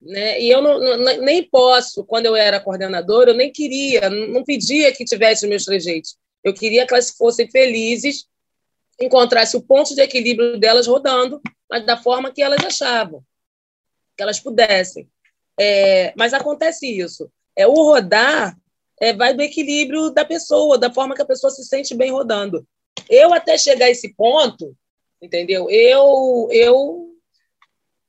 [0.00, 0.40] né?
[0.40, 4.92] E eu não, não, nem posso, quando eu era coordenadora, eu nem queria, não pedia
[4.92, 6.16] que tivesse meus trejeitos.
[6.42, 8.26] Eu queria que elas fossem felizes,
[9.00, 13.24] encontrasse o ponto de equilíbrio delas rodando, mas da forma que elas achavam,
[14.16, 15.08] que elas pudessem.
[15.58, 17.30] É, mas acontece isso.
[17.54, 18.56] É o rodar
[19.00, 22.66] é, vai do equilíbrio da pessoa, da forma que a pessoa se sente bem rodando.
[23.08, 24.76] Eu até chegar a esse ponto,
[25.22, 25.70] entendeu?
[25.70, 27.10] Eu eu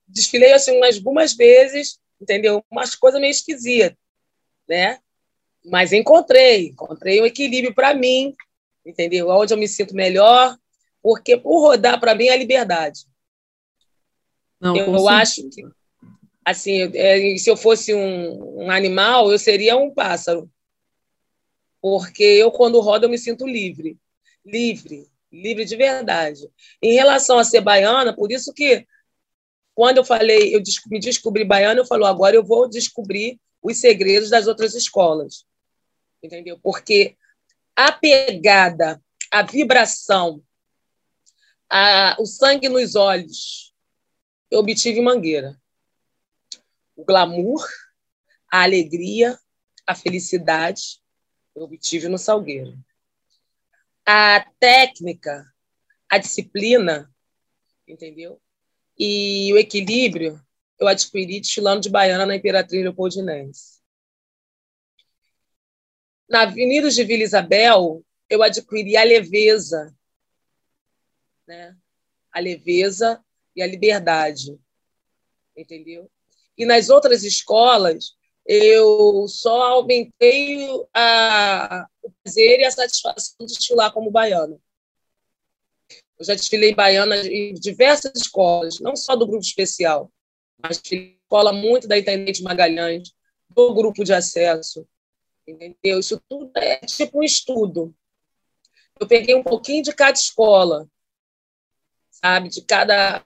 [0.07, 2.63] desfilei assim umas algumas vezes, entendeu?
[2.69, 3.97] Umas coisas meio esquisitas,
[4.67, 4.99] né?
[5.63, 8.35] Mas encontrei, encontrei um equilíbrio para mim,
[8.85, 9.29] entendeu?
[9.29, 10.57] Onde eu me sinto melhor,
[11.01, 13.05] porque o rodar para mim é liberdade.
[14.61, 15.63] Não, eu acho que
[16.45, 20.49] assim, é, se eu fosse um, um animal, eu seria um pássaro.
[21.81, 23.97] Porque eu quando rodo eu me sinto livre,
[24.45, 26.47] livre, livre de verdade.
[26.81, 28.85] Em relação a ser baiana, por isso que
[29.73, 34.29] quando eu falei, eu me descobri baiana, eu falo, agora eu vou descobrir os segredos
[34.29, 35.45] das outras escolas.
[36.21, 36.59] Entendeu?
[36.61, 37.15] Porque
[37.75, 40.43] a pegada, a vibração,
[41.67, 43.70] a, o sangue nos olhos,
[44.51, 45.59] eu obtive em Mangueira.
[46.95, 47.65] O glamour,
[48.51, 49.39] a alegria,
[49.87, 51.01] a felicidade,
[51.55, 52.77] eu obtive no Salgueiro
[54.05, 55.45] a técnica,
[56.09, 57.09] a disciplina,
[57.87, 58.41] entendeu?
[58.97, 60.41] E o equilíbrio
[60.79, 63.79] eu adquiri desfilando de baiana na Imperatriz Leopoldinense.
[66.27, 69.95] Na Avenida de Vila Isabel, eu adquiri a leveza,
[71.45, 71.77] né?
[72.31, 73.23] a leveza
[73.55, 74.57] e a liberdade,
[75.55, 76.09] entendeu?
[76.57, 83.91] E nas outras escolas, eu só aumentei a, o prazer e a satisfação de desfilar
[83.93, 84.59] como baiana.
[86.17, 90.11] Eu já desfilei baiana em diversas escolas, não só do grupo especial,
[90.61, 93.13] mas escola muito da Intendente Magalhães,
[93.49, 94.87] do grupo de acesso,
[95.47, 95.99] entendeu?
[95.99, 97.95] Isso tudo é tipo um estudo.
[98.99, 100.87] Eu peguei um pouquinho de cada escola,
[102.11, 103.25] sabe, de cada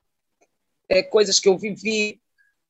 [0.90, 2.20] é, coisas que eu vivi,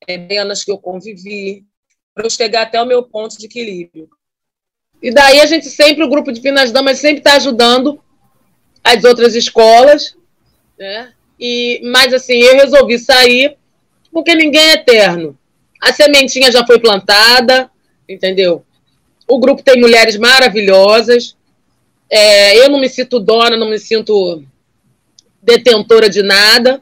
[0.08, 1.66] é, baianas que eu convivi,
[2.14, 4.10] para eu chegar até o meu ponto de equilíbrio.
[5.02, 8.02] E daí a gente sempre, o grupo de Finas Damas sempre está ajudando
[8.84, 10.16] as outras escolas,
[10.78, 11.14] né?
[11.40, 13.58] E, mas assim, eu resolvi sair
[14.12, 15.38] porque ninguém é eterno.
[15.82, 17.70] A sementinha já foi plantada,
[18.08, 18.64] entendeu?
[19.28, 21.36] O grupo tem mulheres maravilhosas.
[22.10, 24.44] É, eu não me sinto dona, não me sinto
[25.42, 26.82] detentora de nada,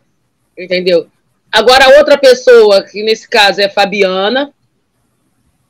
[0.58, 1.10] entendeu?
[1.54, 4.52] Agora, outra pessoa, que nesse caso é a Fabiana,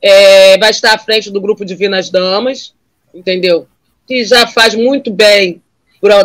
[0.00, 2.74] é, vai estar à frente do grupo Divinas Damas,
[3.14, 3.68] entendeu?
[4.06, 5.62] Que já faz muito bem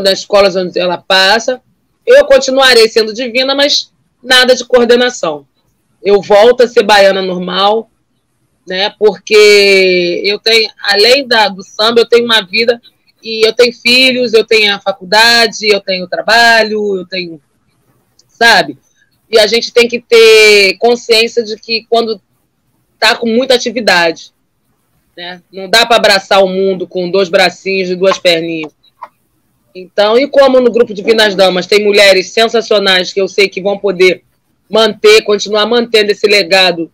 [0.01, 1.61] nas escolas onde ela passa.
[2.05, 3.91] Eu continuarei sendo divina, mas
[4.23, 5.45] nada de coordenação.
[6.01, 7.91] Eu volto a ser baiana normal,
[8.65, 8.93] né?
[8.97, 12.81] Porque eu tenho, além da, do samba, eu tenho uma vida
[13.21, 17.41] e eu tenho filhos, eu tenho a faculdade, eu tenho trabalho, eu tenho,
[18.29, 18.77] sabe?
[19.29, 22.19] E a gente tem que ter consciência de que quando
[22.93, 24.31] está com muita atividade.
[25.15, 25.41] Né?
[25.51, 28.73] Não dá para abraçar o mundo com dois bracinhos e duas perninhas.
[29.73, 33.61] Então, e como no grupo de Finas Damas tem mulheres sensacionais que eu sei que
[33.61, 34.23] vão poder
[34.69, 36.91] manter, continuar mantendo esse legado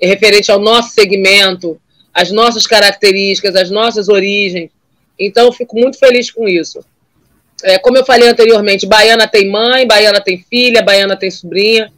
[0.00, 1.80] referente ao nosso segmento,
[2.12, 4.70] as nossas características, as nossas origens.
[5.18, 6.84] Então, eu fico muito feliz com isso.
[7.64, 11.92] É, como eu falei anteriormente, baiana tem mãe, baiana tem filha, baiana tem sobrinha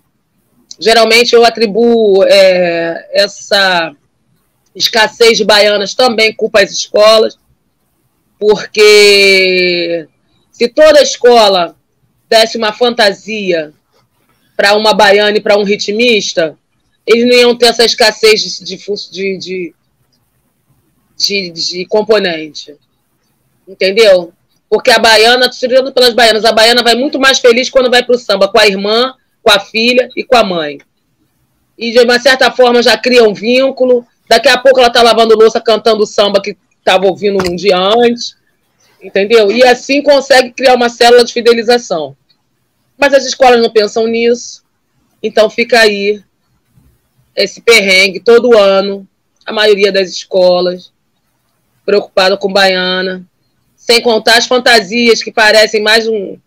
[0.78, 3.94] geralmente eu atribuo é, essa
[4.74, 7.38] escassez de baianas também culpa às escolas,
[8.38, 10.08] porque
[10.50, 11.76] se toda escola
[12.28, 13.72] desse uma fantasia
[14.56, 16.58] para uma baiana e para um ritmista,
[17.06, 19.74] eles não iam ter essa escassez de, de, de,
[21.16, 22.76] de, de componente.
[23.66, 24.32] Entendeu?
[24.74, 28.16] Porque a baiana, tirando pelas baianas, a baiana vai muito mais feliz quando vai para
[28.16, 30.80] o samba com a irmã com a filha e com a mãe.
[31.78, 34.04] E, de uma certa forma, já cria um vínculo.
[34.28, 38.36] Daqui a pouco ela está lavando louça, cantando samba que estava ouvindo um dia antes.
[39.00, 39.52] Entendeu?
[39.52, 42.16] E assim consegue criar uma célula de fidelização.
[42.98, 44.64] Mas as escolas não pensam nisso.
[45.22, 46.20] Então fica aí
[47.36, 49.06] esse perrengue todo ano,
[49.46, 50.92] a maioria das escolas,
[51.86, 53.24] preocupada com baiana,
[53.84, 56.38] sem contar as fantasias que parecem mais um.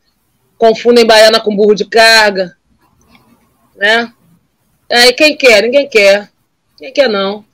[0.58, 2.58] confundem baiana com burro de carga,
[3.76, 4.12] né?
[4.92, 5.62] Aí quem quer?
[5.62, 6.32] Ninguém quer.
[6.80, 7.46] Quem quer não.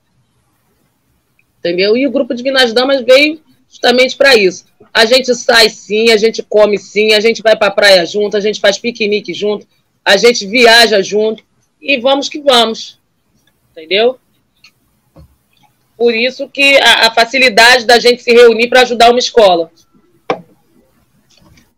[1.59, 1.97] Entendeu?
[1.97, 4.63] E o grupo de Minas Damas veio justamente para isso.
[4.93, 8.37] A gente sai sim, a gente come sim, a gente vai para a praia junto,
[8.37, 9.67] a gente faz piquenique junto,
[10.05, 11.43] a gente viaja junto
[11.81, 12.97] e vamos que vamos.
[13.71, 14.17] Entendeu?
[15.97, 19.71] Por isso que a, a facilidade da gente se reunir para ajudar uma escola.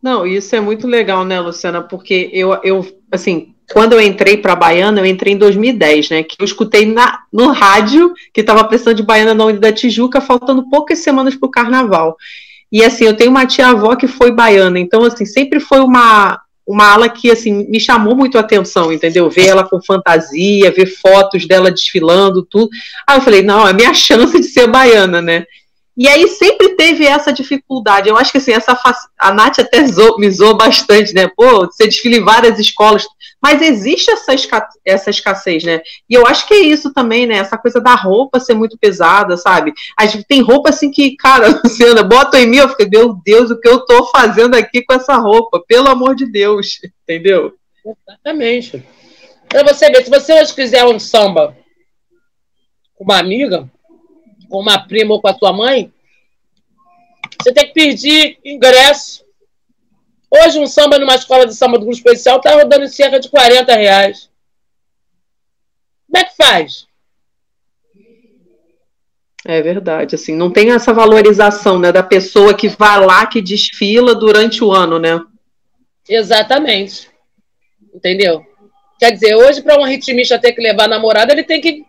[0.01, 1.81] Não, isso é muito legal, né, Luciana?
[1.81, 6.23] Porque eu, eu assim, quando eu entrei para Baiana, eu entrei em 2010, né?
[6.23, 10.21] Que eu escutei na, no rádio que estava precisando de Baiana na Unidade da Tijuca,
[10.21, 12.15] faltando poucas semanas para o carnaval.
[12.71, 16.91] E assim, eu tenho uma tia-avó que foi baiana, então assim, sempre foi uma, uma
[16.91, 19.29] ala que assim me chamou muito a atenção, entendeu?
[19.29, 22.69] Ver ela com fantasia, ver fotos dela desfilando, tudo.
[23.07, 25.45] Aí eu falei, não, é minha chance de ser baiana, né?
[25.97, 28.09] E aí sempre teve essa dificuldade.
[28.09, 28.77] Eu acho que assim, essa
[29.17, 31.29] a Nath até zoou, me zoou bastante, né?
[31.35, 33.07] Pô, você desfila em várias escolas,
[33.41, 35.81] mas existe essa, esca essa escassez, né?
[36.09, 37.37] E eu acho que é isso também, né?
[37.37, 39.73] Essa coisa da roupa ser muito pesada, sabe?
[39.97, 43.49] A gente tem roupa assim que, cara, Luciana, bota em mim, eu fico, meu Deus,
[43.49, 45.63] o que eu tô fazendo aqui com essa roupa?
[45.65, 47.53] Pelo amor de Deus, entendeu?
[47.85, 48.83] Exatamente.
[49.47, 51.55] Pra você ver, se você hoje quiser um samba
[52.95, 53.69] com uma amiga,
[54.45, 55.91] com uma prima ou com a sua mãe,
[57.41, 59.23] você tem que pedir ingresso.
[60.29, 63.73] Hoje, um samba numa escola de samba do grupo especial está rodando cerca de 40
[63.75, 64.29] reais.
[66.07, 66.87] Como é que faz?
[69.47, 74.15] É verdade, assim, não tem essa valorização, né, da pessoa que vai lá, que desfila
[74.15, 75.23] durante o ano, né?
[76.09, 77.11] Exatamente.
[77.93, 78.43] Entendeu?
[78.99, 81.85] Quer dizer, hoje, para um ritmista ter que levar a namorada, ele tem que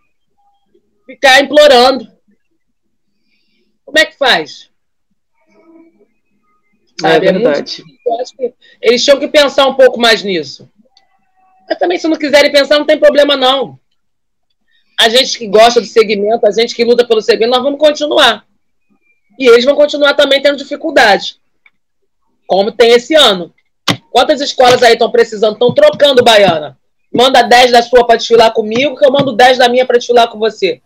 [1.06, 2.06] ficar implorando.
[3.96, 4.68] Como é que faz?
[7.02, 7.28] É Sabe?
[7.28, 7.82] É verdade.
[8.42, 10.68] É eles tinham que pensar um pouco mais nisso.
[11.66, 13.80] Mas também, se não quiserem pensar, não tem problema, não.
[15.00, 18.44] A gente que gosta do segmento, a gente que luta pelo segmento, nós vamos continuar.
[19.38, 21.40] E eles vão continuar também tendo dificuldade.
[22.46, 23.54] Como tem esse ano.
[24.10, 26.78] Quantas escolas aí estão precisando, estão trocando baiana?
[27.10, 30.28] Manda 10 da sua para desfilar comigo, que eu mando 10 da minha para desfilar
[30.28, 30.82] com você.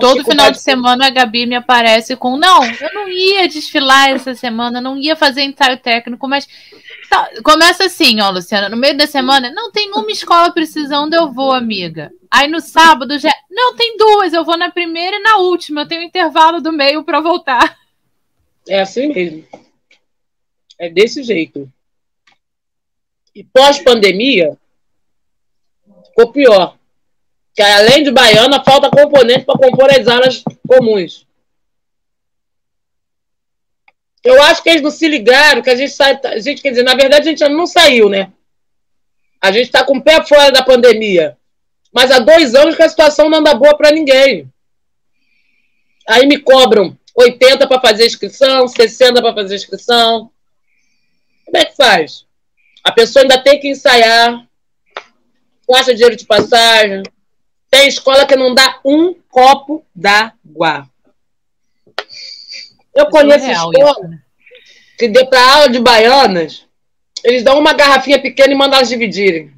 [0.00, 4.34] Todo final de semana a Gabi me aparece com: Não, eu não ia desfilar essa
[4.34, 6.48] semana, não ia fazer ensaio técnico, mas.
[7.08, 11.30] Tá, começa assim, ó, Luciana, no meio da semana, não tem uma escola precisando, eu
[11.32, 12.10] vou, amiga.
[12.30, 13.32] Aí no sábado já.
[13.50, 16.72] Não, tem duas, eu vou na primeira e na última, eu tenho um intervalo do
[16.72, 17.78] meio para voltar.
[18.68, 19.46] É assim mesmo.
[20.78, 21.70] É desse jeito.
[23.34, 24.56] E pós-pandemia,
[26.08, 26.76] ficou pior
[27.54, 31.26] que além de baiana, falta componente para compor as alas comuns.
[34.24, 36.18] Eu acho que eles não se ligaram, que a gente sai.
[36.24, 38.32] A gente, quer dizer, na verdade, a gente não saiu, né?
[39.40, 41.36] A gente está com o pé fora da pandemia.
[41.92, 44.50] Mas há dois anos que a situação não anda boa para ninguém.
[46.08, 50.30] Aí me cobram 80 para fazer inscrição, 60 para fazer inscrição.
[51.44, 52.24] Como é que faz?
[52.82, 54.46] A pessoa ainda tem que ensaiar,
[55.68, 57.02] gasta dinheiro de passagem,
[57.72, 60.86] tem escola que não dá um copo d'água.
[62.94, 64.22] Eu conheço é escola isso, né?
[64.98, 66.66] que dê para aula de baianas,
[67.24, 69.50] eles dão uma garrafinha pequena e mandam elas dividirem.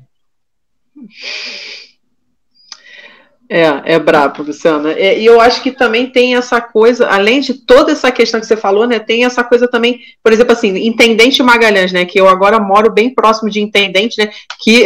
[3.49, 4.93] É, é brabo, Luciana.
[4.93, 8.47] É, e eu acho que também tem essa coisa, além de toda essa questão que
[8.47, 8.99] você falou, né?
[8.99, 12.07] Tem essa coisa também, por exemplo, assim, Intendente Magalhães, né?
[12.07, 14.31] Que eu agora moro bem próximo de Intendente, né?
[14.63, 14.85] Que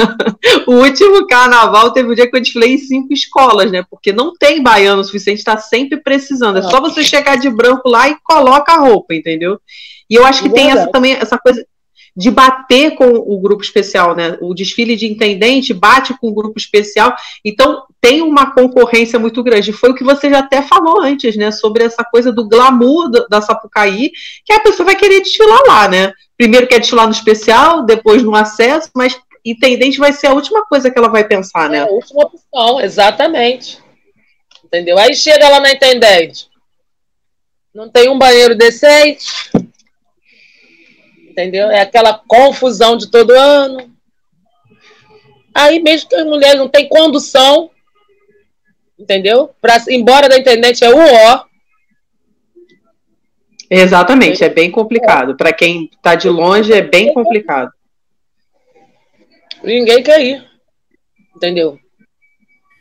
[0.66, 3.84] o último carnaval teve um dia que eu desfilei em cinco escolas, né?
[3.90, 6.58] Porque não tem baiano o suficiente, está sempre precisando.
[6.58, 9.60] É só você chegar de branco lá e coloca a roupa, entendeu?
[10.08, 11.64] E eu acho que tem essa, também essa coisa
[12.14, 14.36] de bater com o grupo especial, né?
[14.40, 17.14] O desfile de intendente bate com o grupo especial,
[17.44, 19.72] então tem uma concorrência muito grande.
[19.72, 21.50] Foi o que você já até falou antes, né?
[21.50, 24.12] Sobre essa coisa do glamour da Sapucaí,
[24.44, 26.12] que a pessoa vai querer desfilar lá, né?
[26.36, 30.90] Primeiro quer desfilar no especial, depois no acesso, mas intendente vai ser a última coisa
[30.90, 31.78] que ela vai pensar, né?
[31.78, 33.78] É a última opção, exatamente.
[34.64, 34.98] Entendeu?
[34.98, 36.46] Aí chega lá na intendente.
[37.74, 39.50] Não tem um banheiro decente,
[41.32, 41.70] entendeu?
[41.70, 43.90] É aquela confusão de todo ano.
[45.54, 47.70] Aí mesmo que as mulheres não têm condução,
[48.98, 49.50] entendeu?
[49.60, 51.44] Para embora da internet é o ó.
[53.68, 55.34] Exatamente, é bem complicado.
[55.34, 57.72] Para quem está de longe é bem complicado.
[59.64, 60.46] Ninguém quer ir.
[61.34, 61.78] Entendeu?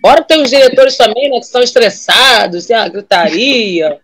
[0.03, 4.00] Ora tem os diretores também, né, que estão estressados, tem a gritaria.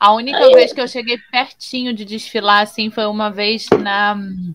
[0.00, 0.54] A única Aí...
[0.54, 4.54] vez que eu cheguei pertinho de desfilar, assim, foi uma vez na hum,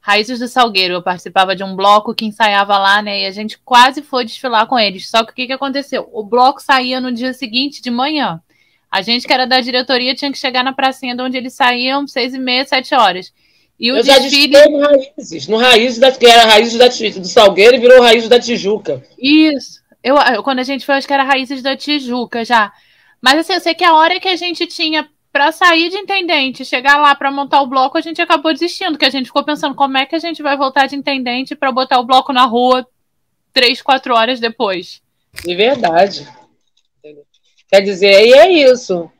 [0.00, 0.94] Raízes do Salgueiro.
[0.94, 3.20] Eu participava de um bloco que ensaiava lá, né?
[3.20, 5.10] E a gente quase foi desfilar com eles.
[5.10, 6.08] Só que o que, que aconteceu?
[6.10, 8.40] O bloco saía no dia seguinte, de manhã.
[8.90, 12.06] A gente que era da diretoria tinha que chegar na pracinha de onde eles saíam,
[12.08, 13.32] seis e meia, sete horas.
[13.78, 14.54] E o eu desfile...
[14.54, 16.88] já no Raízes, no Raízes da, que era Raízes da,
[17.20, 19.02] do Salgueiro e virou Raízes da Tijuca.
[19.18, 19.80] Isso.
[20.02, 22.72] Eu, eu, quando a gente foi, acho que era Raízes da Tijuca já.
[23.20, 26.64] Mas assim, eu sei que a hora que a gente tinha para sair de intendente,
[26.64, 29.74] chegar lá para montar o bloco, a gente acabou desistindo, que a gente ficou pensando
[29.74, 32.86] como é que a gente vai voltar de intendente para botar o bloco na rua
[33.52, 35.00] três, quatro horas depois.
[35.44, 36.26] De verdade.
[37.68, 39.10] Quer dizer, e é isso.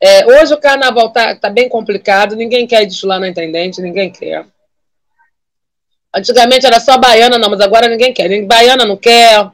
[0.00, 4.46] É, hoje o carnaval tá, tá bem complicado, ninguém quer desfilar na intendente, ninguém quer.
[6.14, 8.28] Antigamente era só baiana, não, mas agora ninguém quer.
[8.46, 9.50] Baiana não quer,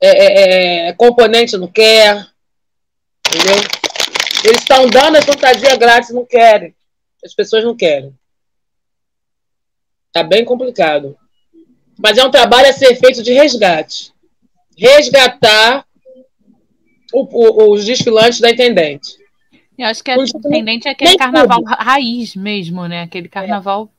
[0.00, 2.31] é, é, é componente não quer,
[3.32, 3.56] entendeu?
[4.44, 6.74] Eles estão dando a fantasia grátis, não querem.
[7.24, 8.12] As pessoas não querem.
[10.12, 11.16] Tá bem complicado.
[11.98, 14.12] Mas é um trabalho a ser feito de resgate.
[14.76, 15.86] Resgatar
[17.12, 19.16] o, o, os desfilantes da intendente.
[19.78, 21.74] Eu acho que a intendente é aquele carnaval tudo.
[21.74, 23.02] raiz mesmo, né?
[23.02, 23.90] Aquele carnaval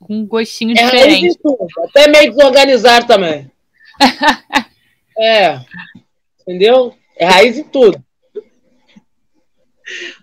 [0.00, 0.04] é.
[0.04, 1.38] com um gostinho é diferente.
[1.88, 3.50] Até meio desorganizado também.
[5.18, 5.60] é.
[6.40, 6.94] Entendeu?
[7.16, 8.02] É raiz em tudo.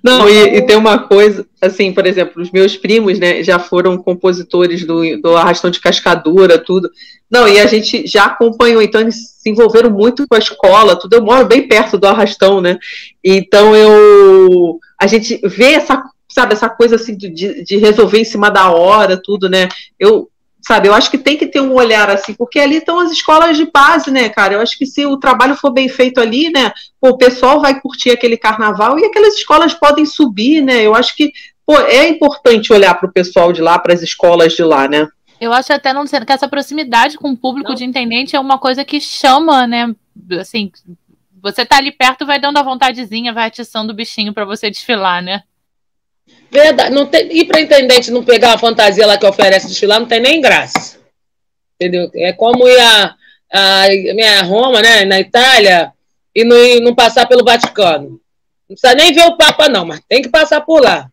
[0.03, 3.97] Não, e, e, tem uma coisa, assim, por exemplo, os meus primos, né, já foram
[3.97, 6.89] compositores do, do Arrastão de Cascadura, tudo.
[7.29, 11.15] Não, e a gente já acompanhou, então eles se envolveram muito com a escola, tudo.
[11.15, 12.77] Eu moro bem perto do Arrastão, né?
[13.23, 14.79] Então eu.
[14.99, 19.21] A gente vê essa, sabe, essa coisa assim de, de resolver em cima da hora,
[19.21, 19.69] tudo, né?
[19.99, 20.29] Eu
[20.61, 20.87] sabe?
[20.87, 23.65] Eu acho que tem que ter um olhar assim, porque ali estão as escolas de
[23.71, 24.53] base, né, cara?
[24.53, 27.79] Eu acho que se o trabalho for bem feito ali, né, pô, o pessoal vai
[27.79, 30.85] curtir aquele carnaval e aquelas escolas podem subir, né?
[30.85, 31.31] Eu acho que
[31.65, 35.07] pô, é importante olhar para o pessoal de lá, para as escolas de lá, né?
[35.39, 37.75] Eu acho até não sendo que essa proximidade com o público não.
[37.75, 39.95] de intendente é uma coisa que chama, né?
[40.39, 40.71] Assim,
[41.41, 45.21] você tá ali perto, vai dando a vontadezinha, vai atiçando o bichinho para você desfilar,
[45.21, 45.43] né?
[46.51, 46.93] Verdade.
[46.93, 50.19] Não tem, ir para intendente não pegar a fantasia lá que oferece desfilar, não tem
[50.19, 50.99] nem graça.
[51.75, 52.09] Entendeu?
[52.15, 53.15] É como ir a,
[53.51, 53.85] a,
[54.39, 55.93] a Roma, né, na Itália,
[56.35, 58.19] e não, não passar pelo Vaticano.
[58.69, 61.09] Não precisa nem ver o Papa, não, mas tem que passar por lá.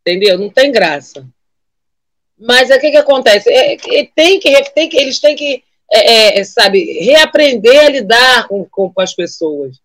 [0.00, 0.38] Entendeu?
[0.38, 1.26] Não tem graça.
[2.38, 3.48] Mas o que, que acontece?
[3.48, 8.48] É, é, tem que, tem que, eles têm que, é, é, sabe, reaprender a lidar
[8.48, 9.80] com, com, com as pessoas.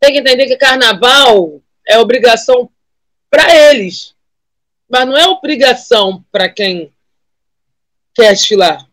[0.00, 2.68] Tem que entender que carnaval é obrigação
[3.30, 4.14] para eles.
[4.88, 6.92] Mas não é obrigação para quem
[8.14, 8.86] quer desfilar.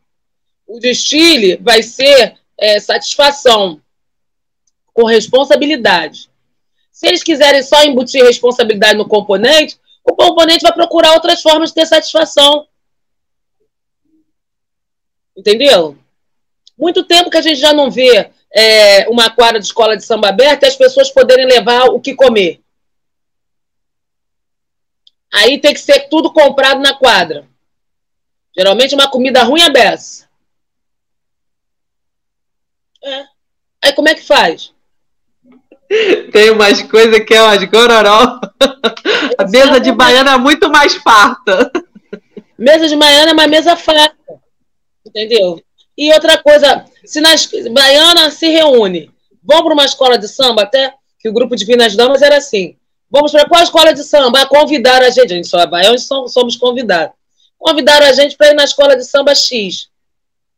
[0.66, 3.82] O desfile vai ser é, satisfação,
[4.94, 6.30] com responsabilidade.
[6.92, 11.76] Se eles quiserem só embutir responsabilidade no componente, o componente vai procurar outras formas de
[11.76, 12.68] ter satisfação.
[15.36, 15.98] Entendeu?
[16.78, 20.30] Muito tempo que a gente já não vê é, uma quadra de escola de samba
[20.30, 22.61] aberta e as pessoas poderem levar o que comer.
[25.34, 27.48] Aí tem que ser tudo comprado na quadra.
[28.56, 30.30] Geralmente uma comida ruim é beça.
[33.04, 33.26] É.
[33.82, 34.74] Aí como é que faz?
[36.32, 38.40] Tem umas coisas que é umas gororó.
[39.38, 41.72] A mesa de baiana é muito mais farta.
[42.58, 44.16] Mesa de baiana é uma mesa farta.
[45.06, 45.62] Entendeu?
[45.98, 49.12] E outra coisa, se nas baiana se reúne,
[49.44, 52.78] vão para uma escola de samba, até que o grupo de Vinas Damas era assim.
[53.12, 54.46] Vamos para qual escola de samba?
[54.46, 55.34] Convidar a gente.
[55.34, 57.14] A gente só é baiano somos convidados.
[57.58, 59.90] Convidaram a gente para ir na escola de samba X.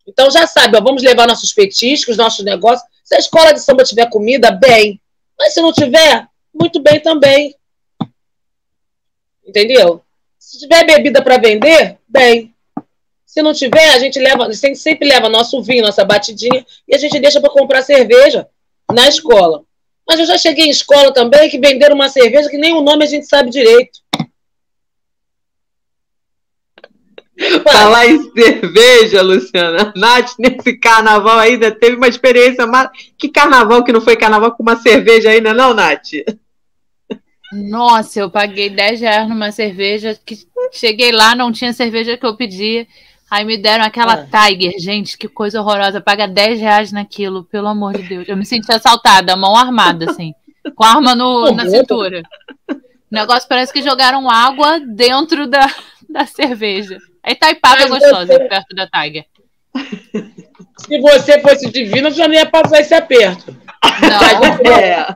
[0.07, 2.87] Então já sabe, ó, vamos levar nossos petiscos, nossos negócios.
[3.03, 5.01] Se a escola de samba tiver comida, bem.
[5.37, 7.55] Mas se não tiver, muito bem também.
[9.45, 10.01] Entendeu?
[10.37, 12.53] Se tiver bebida para vender, bem.
[13.25, 16.95] Se não tiver, a gente leva, a gente sempre leva nosso vinho, nossa batidinha, e
[16.95, 18.47] a gente deixa para comprar cerveja
[18.91, 19.63] na escola.
[20.07, 23.03] Mas eu já cheguei em escola também que venderam uma cerveja que nem o nome
[23.03, 24.03] a gente sabe direito.
[27.63, 29.93] Falar em cerveja, Luciana.
[29.95, 32.65] Nath, nesse carnaval ainda teve uma experiência.
[32.67, 32.91] Mar...
[33.17, 36.11] Que carnaval que não foi carnaval com uma cerveja ainda, não, Nath?
[37.51, 42.35] Nossa, eu paguei 10 reais numa cerveja que cheguei lá, não tinha cerveja que eu
[42.35, 42.87] pedia.
[43.33, 44.47] Aí me deram aquela ah.
[44.47, 45.99] Tiger, gente, que coisa horrorosa.
[45.99, 48.29] Paga 10 reais naquilo, pelo amor de Deus.
[48.29, 50.35] Eu me senti assaltada, mão armada, assim,
[50.75, 52.21] com a arma no, na cintura.
[52.69, 52.75] O
[53.09, 55.65] negócio parece que jogaram água dentro da,
[56.07, 56.99] da cerveja.
[57.23, 59.25] Aí Taipava é gostosa, perto da Tiger.
[60.77, 63.57] Se você fosse divina, já não ia passar esse aperto.
[63.99, 64.69] Não.
[64.69, 65.07] É.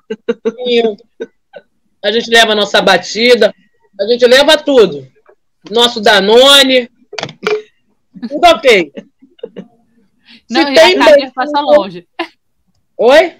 [2.03, 3.53] A gente leva a nossa batida,
[4.01, 5.07] a gente leva tudo.
[5.69, 6.89] Nosso Danone.
[8.27, 8.91] Tudo ok.
[10.49, 12.07] Não, Se e tem a Tiger bem- passa longe.
[12.97, 13.35] Oi?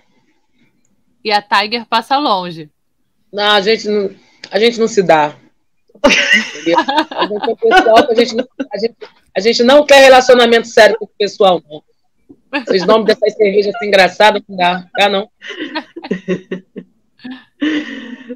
[1.24, 2.70] E a Tiger passa longe.
[3.32, 4.10] Não, a gente não,
[4.52, 5.36] a gente não se dá.
[5.96, 6.78] Entendeu?
[7.12, 8.96] A gente é pessoal a gente, não, a, gente,
[9.36, 11.84] a gente não quer relacionamento sério com o pessoal, não.
[12.62, 14.86] Esses nomes dessas cervejas assim, engraçadas, não dá.
[14.98, 15.30] Dá não.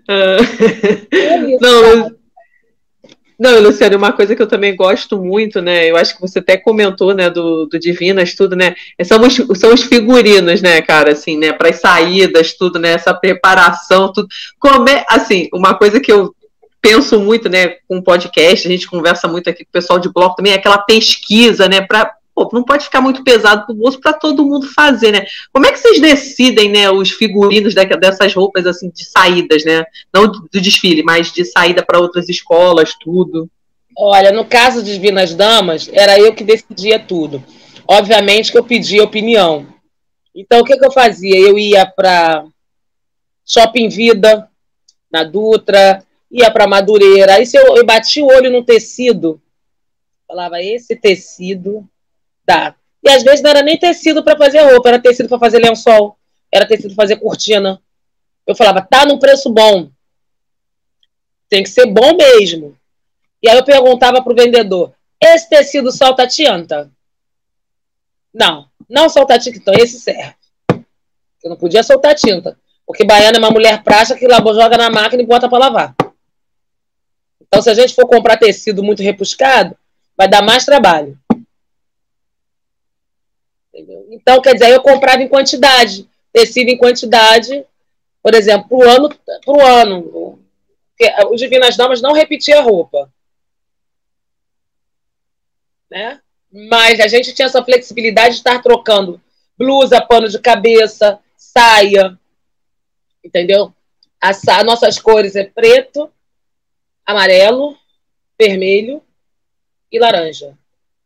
[0.08, 0.38] Ah.
[1.12, 2.16] É isso, Não,
[3.42, 5.90] não, Luciano, uma coisa que eu também gosto muito, né?
[5.90, 8.76] Eu acho que você até comentou, né, do, do Divinas, tudo, né?
[9.04, 11.52] São os, são os figurinos, né, cara, assim, né?
[11.52, 12.92] Para as saídas, tudo, né?
[12.92, 14.28] Essa preparação, tudo.
[14.60, 16.36] Como é, assim, uma coisa que eu
[16.80, 20.36] penso muito, né, com podcast, a gente conversa muito aqui com o pessoal de bloco
[20.36, 21.82] também, é aquela pesquisa, né?
[21.82, 22.14] Pra,
[22.48, 25.26] pô, não pode ficar muito pesado pro bolso para todo mundo fazer, né?
[25.52, 29.84] Como é que vocês decidem, né, os figurinos da- dessas roupas, assim, de saídas, né?
[30.14, 33.50] Não do desfile, mas de saída para outras escolas, tudo.
[33.98, 37.44] Olha, no caso de Divinas Damas, era eu que decidia tudo.
[37.88, 39.68] Obviamente que eu pedia opinião.
[40.34, 41.38] Então, o que, que eu fazia?
[41.38, 42.46] Eu ia para
[43.46, 44.48] Shopping Vida,
[45.12, 47.36] na Dutra, ia para Madureira.
[47.36, 49.42] Aí, se eu, eu bati o olho no tecido,
[50.26, 51.86] falava, esse tecido
[52.46, 52.76] dá.
[53.04, 56.18] E às vezes não era nem tecido para fazer roupa, era tecido para fazer lençol,
[56.52, 57.82] era tecido para fazer cortina.
[58.46, 59.90] Eu falava, tá num preço bom.
[61.50, 62.78] Tem que ser bom mesmo.
[63.42, 66.92] E aí eu perguntava pro vendedor: esse tecido solta tinta?
[68.34, 70.36] Não, não solta tinta, então esse serve.
[71.44, 72.58] Eu não podia soltar tinta.
[72.86, 75.96] Porque baiana é uma mulher prática que joga na máquina e bota para lavar.
[77.42, 79.78] Então, se a gente for comprar tecido muito repuscado,
[80.16, 81.18] vai dar mais trabalho.
[83.82, 84.08] Entendeu?
[84.12, 86.08] Então, quer dizer, eu comprava em quantidade.
[86.32, 87.66] Tecido em quantidade,
[88.24, 89.10] por exemplo, pro ano,
[89.46, 90.40] pro ano.
[91.32, 93.12] Os Divinas Damas não repetia roupa
[95.92, 96.22] né?
[96.52, 99.22] Mas a gente tinha essa flexibilidade de estar trocando
[99.58, 102.18] blusa, pano de cabeça, saia,
[103.24, 103.74] entendeu?
[104.20, 106.10] As sa- nossas cores é preto,
[107.06, 107.78] amarelo,
[108.40, 109.04] vermelho
[109.92, 110.58] e laranja.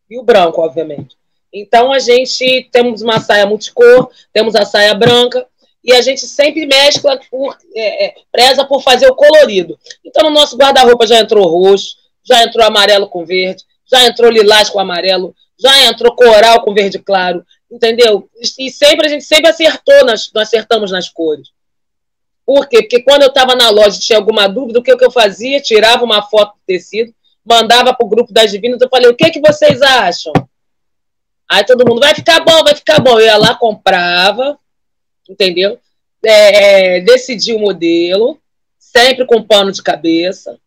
[0.10, 1.18] E o branco, obviamente.
[1.58, 5.48] Então a gente temos uma saia multicor, temos a saia branca
[5.82, 9.80] e a gente sempre mescla, por, é, é, preza por fazer o colorido.
[10.04, 11.96] Então no nosso guarda-roupa já entrou roxo,
[12.26, 17.00] já entrou amarelo com verde, já entrou lilás com amarelo, já entrou coral com verde
[17.00, 18.30] claro, entendeu?
[18.60, 21.48] E sempre a gente sempre acertou, nós acertamos nas cores.
[22.46, 22.82] Por quê?
[22.82, 25.62] Porque quando eu estava na loja tinha alguma dúvida, o que, que eu fazia?
[25.62, 29.32] Tirava uma foto do tecido, mandava para o grupo das divinas, eu falei, o que,
[29.32, 30.34] que vocês acham?
[31.50, 33.20] Aí todo mundo, vai ficar bom, vai ficar bom.
[33.20, 34.58] Eu ia lá, comprava,
[35.30, 35.80] entendeu?
[36.24, 38.40] É, decidia o modelo,
[38.80, 40.60] sempre com pano de cabeça.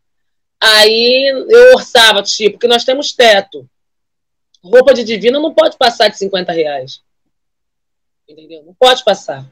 [0.60, 3.68] Aí eu orçava, tipo, porque nós temos teto.
[4.62, 7.00] Roupa de divina não pode passar de 50 reais.
[8.28, 8.62] Entendeu?
[8.64, 9.46] Não pode passar.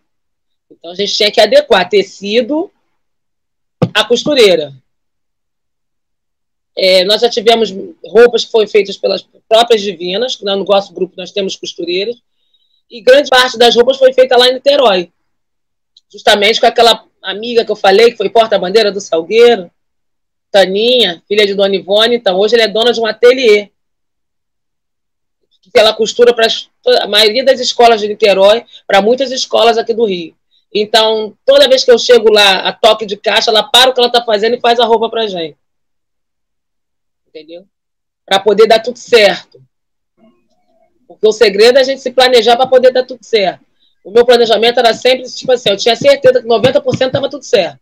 [0.71, 2.71] Então a gente tinha que adequar tecido
[3.95, 4.73] à costureira.
[6.77, 7.71] É, nós já tivemos
[8.05, 12.17] roupas que foram feitas pelas próprias divinas, que no nosso grupo nós temos costureiras,
[12.91, 15.13] e grande parte das roupas foi feita lá em Niterói.
[16.11, 19.71] Justamente com aquela amiga que eu falei, que foi porta-bandeira do Salgueiro,
[20.51, 23.71] Taninha, filha de Dona Ivone, então hoje ela é dona de um ateliê.
[25.73, 26.47] Que ela costura para
[27.03, 30.35] a maioria das escolas de Niterói, para muitas escolas aqui do Rio.
[30.73, 34.01] Então, toda vez que eu chego lá, a toque de caixa, ela para o que
[34.01, 35.57] ela está fazendo e faz a roupa para gente.
[37.27, 37.67] Entendeu?
[38.27, 39.63] Para poder dar tudo certo.
[41.07, 43.65] Porque o segredo é a gente se planejar para poder dar tudo certo.
[44.05, 47.81] O meu planejamento era sempre, tipo assim, eu tinha certeza que 90% estava tudo certo.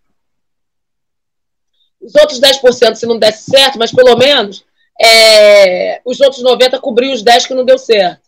[2.01, 4.65] Os outros 10%, se não desse certo, mas pelo menos
[5.01, 8.23] é, os outros 90% cobriam os 10% que não deu certo.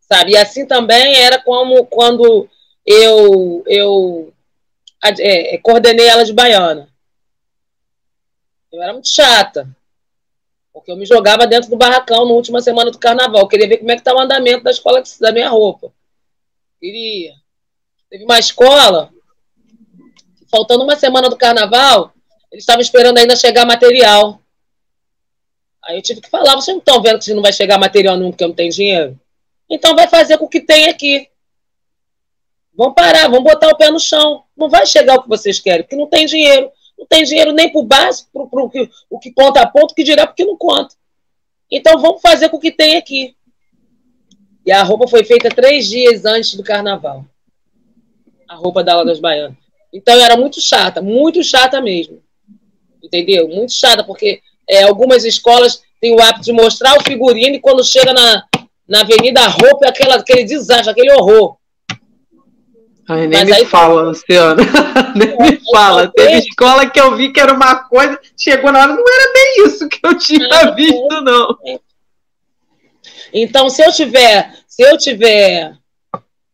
[0.00, 0.32] Sabe?
[0.32, 2.48] E assim também era como quando
[2.86, 4.32] eu, eu
[5.02, 6.88] é, coordenei ela de baiana.
[8.72, 9.68] Eu era muito chata.
[10.78, 13.42] Porque eu me jogava dentro do barracão na última semana do carnaval.
[13.42, 15.92] Eu queria ver como é que estava o andamento da escola da minha roupa.
[16.80, 17.34] Queria.
[18.08, 19.12] Teve uma escola
[20.50, 22.12] faltando uma semana do carnaval,
[22.50, 24.40] eles estavam esperando ainda chegar material.
[25.84, 28.30] Aí eu tive que falar, vocês não estão vendo que não vai chegar material nunca
[28.32, 29.18] porque não tem dinheiro?
[29.68, 31.28] Então vai fazer com o que tem aqui.
[32.74, 34.44] Vão parar, vão botar o pé no chão.
[34.56, 36.70] Não vai chegar o que vocês querem, porque não tem dinheiro.
[36.98, 39.94] Não tem dinheiro nem para o básico, para o que, o que conta a ponto,
[39.94, 40.96] que dirá porque não conta.
[41.70, 43.36] Então vamos fazer com o que tem aqui.
[44.66, 47.24] E a roupa foi feita três dias antes do carnaval.
[48.48, 49.56] A roupa da aula das baianas.
[49.92, 52.20] Então era muito chata, muito chata mesmo.
[53.02, 53.48] Entendeu?
[53.48, 57.84] Muito chata, porque é, algumas escolas têm o hábito de mostrar o figurino e quando
[57.84, 58.44] chega na,
[58.86, 61.57] na avenida, a roupa é aquela, aquele desastre, aquele horror.
[63.08, 64.62] Ai, nem Mas me aí, fala, Luciana.
[65.16, 66.12] nem é, me fala.
[66.14, 69.66] Teve escola que eu vi que era uma coisa, chegou na hora, não era bem
[69.66, 71.56] isso que eu tinha visto, não.
[73.32, 75.74] Então, se eu tiver, se eu tiver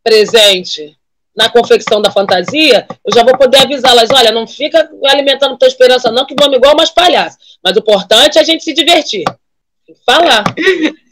[0.01, 0.97] presente
[1.35, 6.09] na confecção da fantasia, eu já vou poder avisá-las, olha, não fica alimentando tua esperança
[6.09, 7.37] não, que vamos igual umas palhaças.
[7.61, 9.25] Mas o importante é a gente se divertir.
[10.05, 10.43] Falar.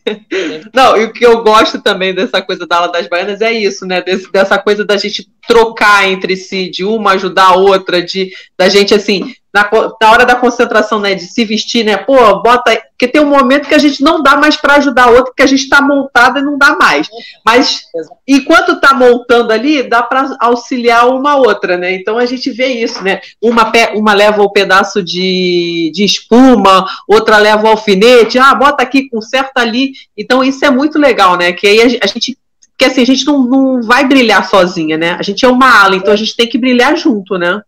[0.73, 3.85] Não, e o que eu gosto também dessa coisa da ala das baianas é isso,
[3.85, 4.01] né?
[4.01, 8.69] Desse, dessa coisa da gente trocar entre si, de uma ajudar a outra, de da
[8.69, 9.69] gente assim, na,
[10.01, 11.95] na hora da concentração, né, de se vestir, né?
[11.95, 12.81] Pô, bota.
[12.89, 15.43] Porque tem um momento que a gente não dá mais para ajudar a outra, que
[15.43, 17.07] a gente está montada e não dá mais.
[17.45, 17.81] Mas
[18.27, 21.93] enquanto está montando ali, dá para auxiliar uma outra, né?
[21.93, 23.21] Então a gente vê isso, né?
[23.41, 28.81] Uma, uma leva o um pedaço de, de espuma, outra leva o alfinete, ah, bota
[28.81, 29.91] aqui, conserta ali.
[30.17, 31.51] Então isso é muito legal, né?
[31.51, 32.37] Que aí a, a gente
[32.83, 35.11] porque assim, a gente não, não vai brilhar sozinha, né?
[35.11, 37.61] A gente é uma ala, então a gente tem que brilhar junto, né?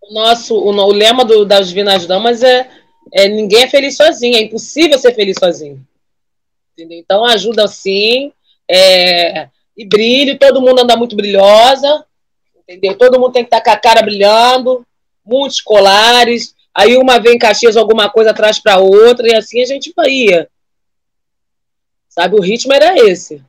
[0.00, 2.68] o nosso o, o lema do, das Divinas Damas é,
[3.12, 5.84] é ninguém é feliz sozinho, é impossível ser feliz sozinho.
[6.72, 6.98] Entendeu?
[6.98, 8.32] Então ajuda sim,
[8.68, 12.04] é, e brilho, todo mundo anda muito brilhosa,
[12.62, 12.96] entendeu?
[12.96, 14.86] Todo mundo tem que estar com a cara brilhando,
[15.24, 19.66] muitos colares, aí uma vem em Caxias alguma coisa atrás para outra, e assim a
[19.66, 20.48] gente ia.
[22.08, 23.42] Sabe, o ritmo era esse.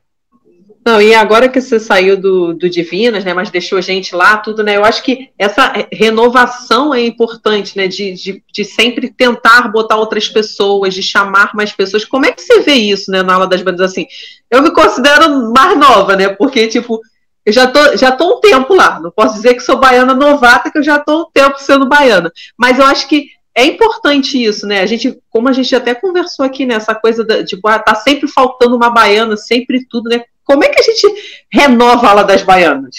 [0.85, 4.37] Não, e agora que você saiu do, do Divinas, né, mas deixou a gente lá,
[4.37, 9.67] tudo, né, eu acho que essa renovação é importante, né, de, de, de, sempre tentar
[9.69, 12.05] botar outras pessoas, de chamar mais pessoas.
[12.05, 14.05] Como é que você vê isso, né, na aula das bandas, assim?
[14.51, 17.01] Eu me considero mais nova, né, porque, tipo,
[17.43, 20.69] eu já tô, já tô um tempo lá, não posso dizer que sou baiana novata,
[20.69, 24.67] que eu já tô um tempo sendo baiana, mas eu acho que é importante isso,
[24.67, 24.81] né?
[24.81, 26.75] A gente, como a gente até conversou aqui, né?
[26.75, 30.25] Essa coisa da, tipo, ah, tá sempre faltando uma baiana, sempre tudo, né?
[30.45, 31.07] Como é que a gente
[31.51, 32.95] renova a ala das baianas?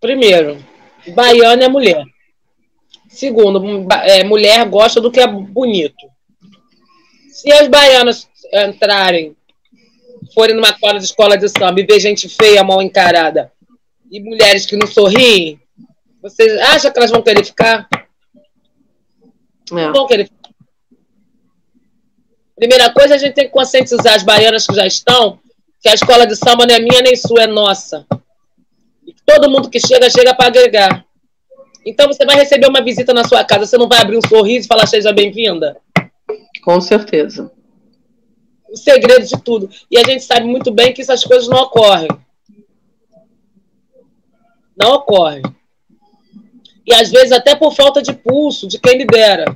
[0.00, 0.62] Primeiro,
[1.14, 2.04] baiana é mulher.
[3.08, 6.10] Segundo, é, mulher gosta do que é bonito.
[7.30, 9.36] Se as baianas entrarem,
[10.34, 13.52] forem numa quadra de escola de samba e ver gente feia, mal encarada,
[14.10, 15.60] e mulheres que não sorriem,
[16.20, 17.88] vocês acham que elas vão querer ficar?
[19.72, 19.74] É.
[19.74, 20.39] Não vão querer ficar.
[22.60, 25.40] Primeira coisa, a gente tem que conscientizar as baianas que já estão
[25.80, 28.06] que a escola de samba não é minha nem sua, é nossa.
[29.06, 31.06] E todo mundo que chega, chega para agregar.
[31.86, 34.66] Então você vai receber uma visita na sua casa, você não vai abrir um sorriso
[34.66, 35.78] e falar seja bem-vinda?
[36.62, 37.50] Com certeza.
[38.70, 39.70] O segredo de tudo.
[39.90, 42.10] E a gente sabe muito bem que essas coisas não ocorrem.
[44.76, 45.42] Não ocorrem.
[46.86, 49.46] E às vezes até por falta de pulso de quem lidera.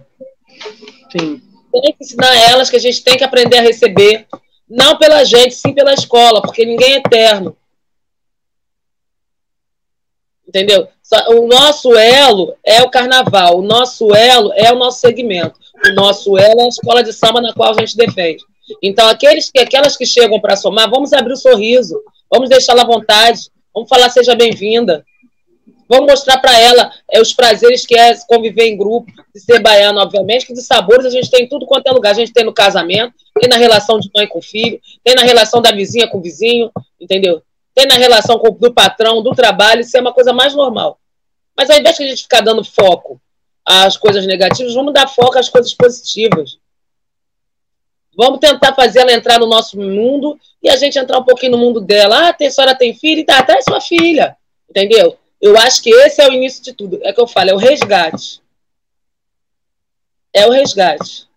[1.13, 4.27] Sim tem que ensinar elas que a gente tem que aprender a receber,
[4.69, 7.57] não pela gente, sim pela escola, porque ninguém é eterno.
[10.47, 10.89] Entendeu?
[11.29, 16.37] O nosso elo é o carnaval, o nosso elo é o nosso segmento, o nosso
[16.39, 18.45] elo é a escola de samba na qual a gente defende.
[18.83, 22.01] Então, aqueles que, aquelas que chegam para somar, vamos abrir o sorriso,
[22.31, 25.05] vamos deixá-la à vontade, vamos falar seja bem-vinda.
[25.89, 30.01] Vamos mostrar para ela é, os prazeres que é conviver em grupo, de ser baiano,
[30.01, 32.11] obviamente, que de sabores a gente tem em tudo quanto é lugar.
[32.11, 35.61] A gente tem no casamento, tem na relação de mãe com filho, tem na relação
[35.61, 36.71] da vizinha com o vizinho,
[37.01, 37.43] entendeu?
[37.75, 40.99] Tem na relação com, do patrão, do trabalho, isso é uma coisa mais normal.
[41.57, 43.21] Mas ao invés de a gente ficar dando foco
[43.65, 46.59] às coisas negativas, vamos dar foco às coisas positivas.
[48.17, 51.59] Vamos tentar fazer ela entrar no nosso mundo e a gente entrar um pouquinho no
[51.59, 52.29] mundo dela.
[52.29, 53.25] Ah, a senhora tem filho?
[53.25, 54.37] Tá, traz sua filha.
[54.71, 55.19] Entendeu?
[55.41, 56.99] Eu acho que esse é o início de tudo.
[57.03, 58.41] É que eu falo, é o resgate.
[60.33, 61.29] É o resgate.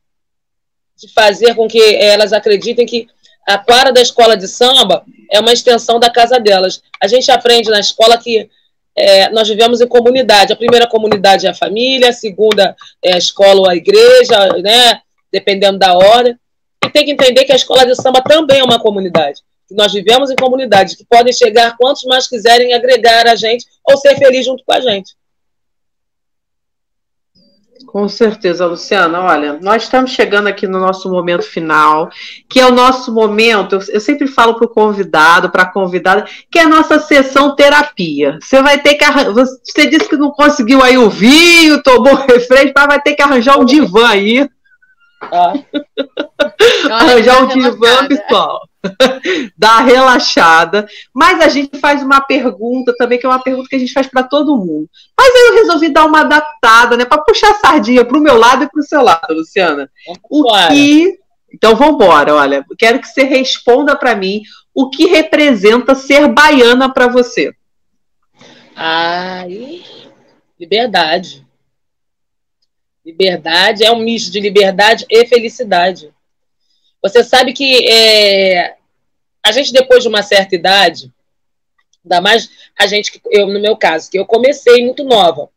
[0.95, 3.07] De fazer com que elas acreditem que
[3.45, 6.81] a quadra da escola de samba é uma extensão da casa delas.
[7.01, 8.49] A gente aprende na escola que
[8.95, 10.53] é, nós vivemos em comunidade.
[10.53, 15.01] A primeira comunidade é a família, a segunda é a escola ou a igreja, né?
[15.31, 16.37] dependendo da hora.
[16.83, 19.91] E tem que entender que a escola de samba também é uma comunidade que nós
[19.91, 24.45] vivemos em comunidades que podem chegar quantos mais quiserem agregar a gente ou ser feliz
[24.45, 25.15] junto com a gente.
[27.85, 29.21] Com certeza, Luciana.
[29.21, 32.09] Olha, nós estamos chegando aqui no nosso momento final,
[32.49, 33.79] que é o nosso momento.
[33.89, 38.39] Eu sempre falo para o convidado, para a convidada, que é a nossa sessão terapia.
[38.41, 39.33] Você vai ter que arranjar.
[39.33, 43.57] Você disse que não conseguiu aí o vinho, tomou refresco, mas vai ter que arranjar
[43.57, 44.49] um divã aí
[45.19, 45.53] Tá?
[46.91, 48.66] Arranjar um divã, pessoal.
[49.57, 50.87] Dá relaxada.
[51.13, 54.07] Mas a gente faz uma pergunta também, que é uma pergunta que a gente faz
[54.07, 54.89] para todo mundo.
[55.17, 57.05] Mas aí eu resolvi dar uma adaptada, né?
[57.05, 59.89] Para puxar a sardinha para o meu lado e para o seu lado, Luciana.
[60.29, 61.19] O que.
[61.53, 62.65] Então vamos embora, olha.
[62.77, 64.41] Quero que você responda para mim
[64.73, 67.51] o que representa ser baiana para você.
[68.75, 69.83] Ai,
[70.59, 71.43] liberdade.
[73.03, 76.13] Liberdade é um misto de liberdade e felicidade.
[77.01, 78.76] Você sabe que é,
[79.47, 81.11] a gente, depois de uma certa idade,
[82.03, 85.49] ainda mais a gente, que eu, no meu caso, que eu comecei muito nova.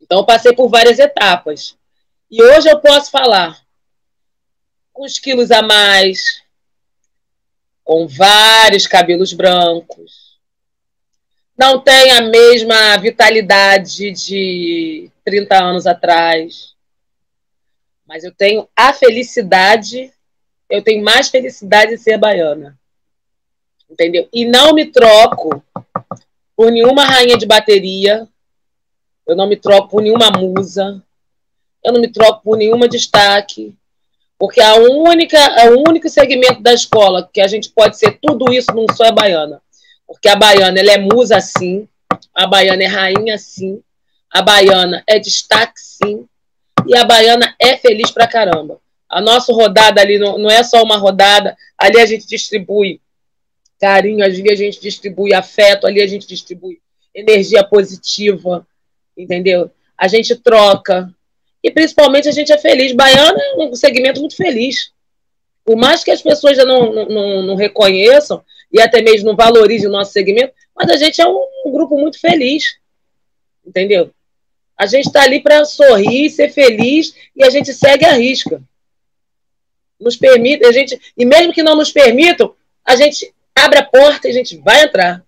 [0.00, 1.76] Então, passei por várias etapas.
[2.30, 3.62] E hoje eu posso falar
[4.92, 6.42] com os quilos a mais,
[7.82, 10.38] com vários cabelos brancos,
[11.56, 16.74] não tem a mesma vitalidade de 30 anos atrás.
[18.06, 20.12] Mas eu tenho a felicidade,
[20.68, 22.78] eu tenho mais felicidade de ser baiana.
[23.94, 24.28] Entendeu?
[24.32, 25.62] E não me troco
[26.56, 28.26] por nenhuma rainha de bateria,
[29.24, 31.00] eu não me troco por nenhuma musa,
[31.84, 33.72] eu não me troco por nenhuma destaque,
[34.36, 35.38] porque a única,
[35.70, 39.12] o único segmento da escola que a gente pode ser tudo isso não só é
[39.12, 39.62] baiana.
[40.08, 41.88] Porque a baiana ela é musa sim,
[42.34, 43.80] a baiana é rainha sim,
[44.28, 46.26] a baiana é destaque sim,
[46.84, 48.80] e a baiana é feliz pra caramba.
[49.08, 53.00] A nossa rodada ali não, não é só uma rodada, ali a gente distribui
[53.80, 56.80] carinho, ali a gente distribui afeto, ali a gente distribui
[57.14, 58.66] energia positiva,
[59.16, 59.70] entendeu?
[59.96, 61.12] A gente troca.
[61.62, 62.92] E principalmente a gente é feliz.
[62.92, 64.92] Baiana é um segmento muito feliz.
[65.64, 69.88] Por mais que as pessoas já não, não, não reconheçam e até mesmo não valorizem
[69.88, 72.76] o nosso segmento, mas a gente é um, um grupo muito feliz.
[73.66, 74.10] Entendeu?
[74.76, 78.60] A gente está ali para sorrir, ser feliz e a gente segue a risca.
[79.98, 82.54] Nos permite, a gente, e mesmo que não nos permitam,
[82.84, 85.22] a gente abre a porta e a gente vai entrar.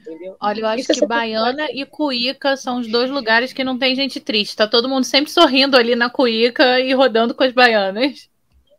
[0.00, 0.36] Entendeu?
[0.40, 3.62] Olha, eu acho Isso é que sempre Baiana e Cuíca são os dois lugares que
[3.62, 4.56] não tem gente triste.
[4.56, 8.28] Tá todo mundo sempre sorrindo ali na Cuíca e rodando com as baianas.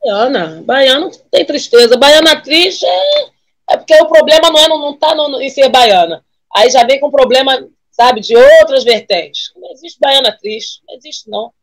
[0.04, 0.62] Baiana.
[0.66, 1.98] Baiana não tem tristeza.
[1.98, 3.30] Baiana triste é,
[3.72, 6.24] é porque o problema não é não, não tá no, em ser baiana.
[6.54, 9.52] Aí já vem com problema, sabe, de outras vertentes.
[9.56, 10.82] Não existe baiana triste.
[10.88, 11.54] Não existe, não.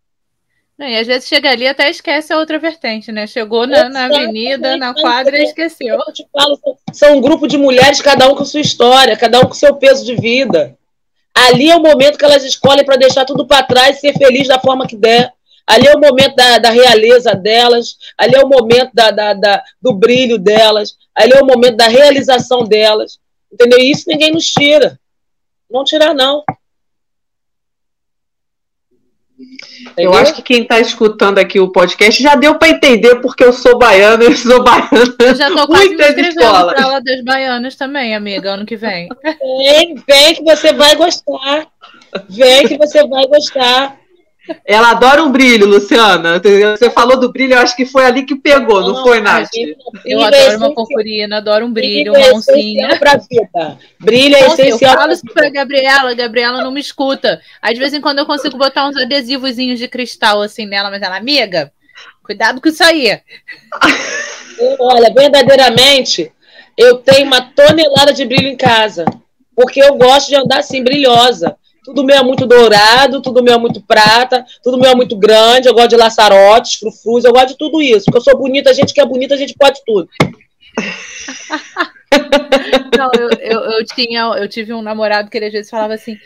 [0.81, 3.27] E às vezes chega ali e até esquece a outra vertente, né?
[3.27, 5.97] Chegou na, na avenida, na quadra e esqueceu.
[6.07, 9.41] Eu te falo, são- são um grupo de mulheres, cada um com sua história, cada
[9.41, 10.77] um com seu peso de vida.
[11.35, 14.47] Ali é o momento que elas escolhem para deixar tudo para trás e ser feliz
[14.47, 15.33] da forma que der.
[15.67, 19.63] Ali é o momento da, da realeza delas, ali é o momento da, da- da-
[19.83, 23.19] do brilho delas, ali é o momento da realização delas.
[23.53, 23.79] Entendeu?
[23.81, 24.99] E isso ninguém nos tira.
[25.71, 26.43] Não tirar, não.
[29.39, 30.15] Eu Entendeu?
[30.15, 33.79] acho que quem está escutando aqui o podcast já deu para entender porque eu sou
[33.79, 35.15] baiana, eu sou baiana.
[35.21, 36.75] Eu já tô quase me Muitas inscrevendo escolas.
[36.75, 39.09] pra aula das baianas também, amiga, ano que vem.
[39.23, 41.67] Vem, vem que você vai gostar.
[42.29, 43.97] Vem que você vai gostar.
[44.65, 46.41] Ela adora um brilho, Luciana.
[46.77, 49.49] Você falou do brilho, eu acho que foi ali que pegou, não, foi, Nath?
[50.05, 50.75] Eu é adoro uma essencial.
[50.75, 52.89] purpurina, adoro um brilho, Brilho uma oncinha.
[52.89, 53.79] essencial pra vida.
[54.01, 57.41] Brilho é Nossa, eu essencial falo isso pra Gabriela, a Gabriela não me escuta.
[57.61, 61.03] Aí de vez em quando eu consigo botar uns adesivozinhos de cristal assim nela, mas
[61.03, 61.73] ela, amiga,
[62.23, 63.21] cuidado com isso aí.
[64.81, 66.33] Olha, verdadeiramente,
[66.77, 69.05] eu tenho uma tonelada de brilho em casa.
[69.55, 71.57] Porque eu gosto de andar assim, brilhosa.
[71.89, 75.69] Tudo meu é muito dourado, tudo meu é muito prata, tudo meu é muito grande.
[75.69, 78.05] Eu gosto de laçarotes, frufrus, eu gosto de tudo isso.
[78.05, 80.07] Porque eu sou bonita, a gente que é bonita, a gente pode tudo.
[82.95, 86.19] Não, eu, eu, eu tinha, eu tive um namorado que ele às vezes falava assim.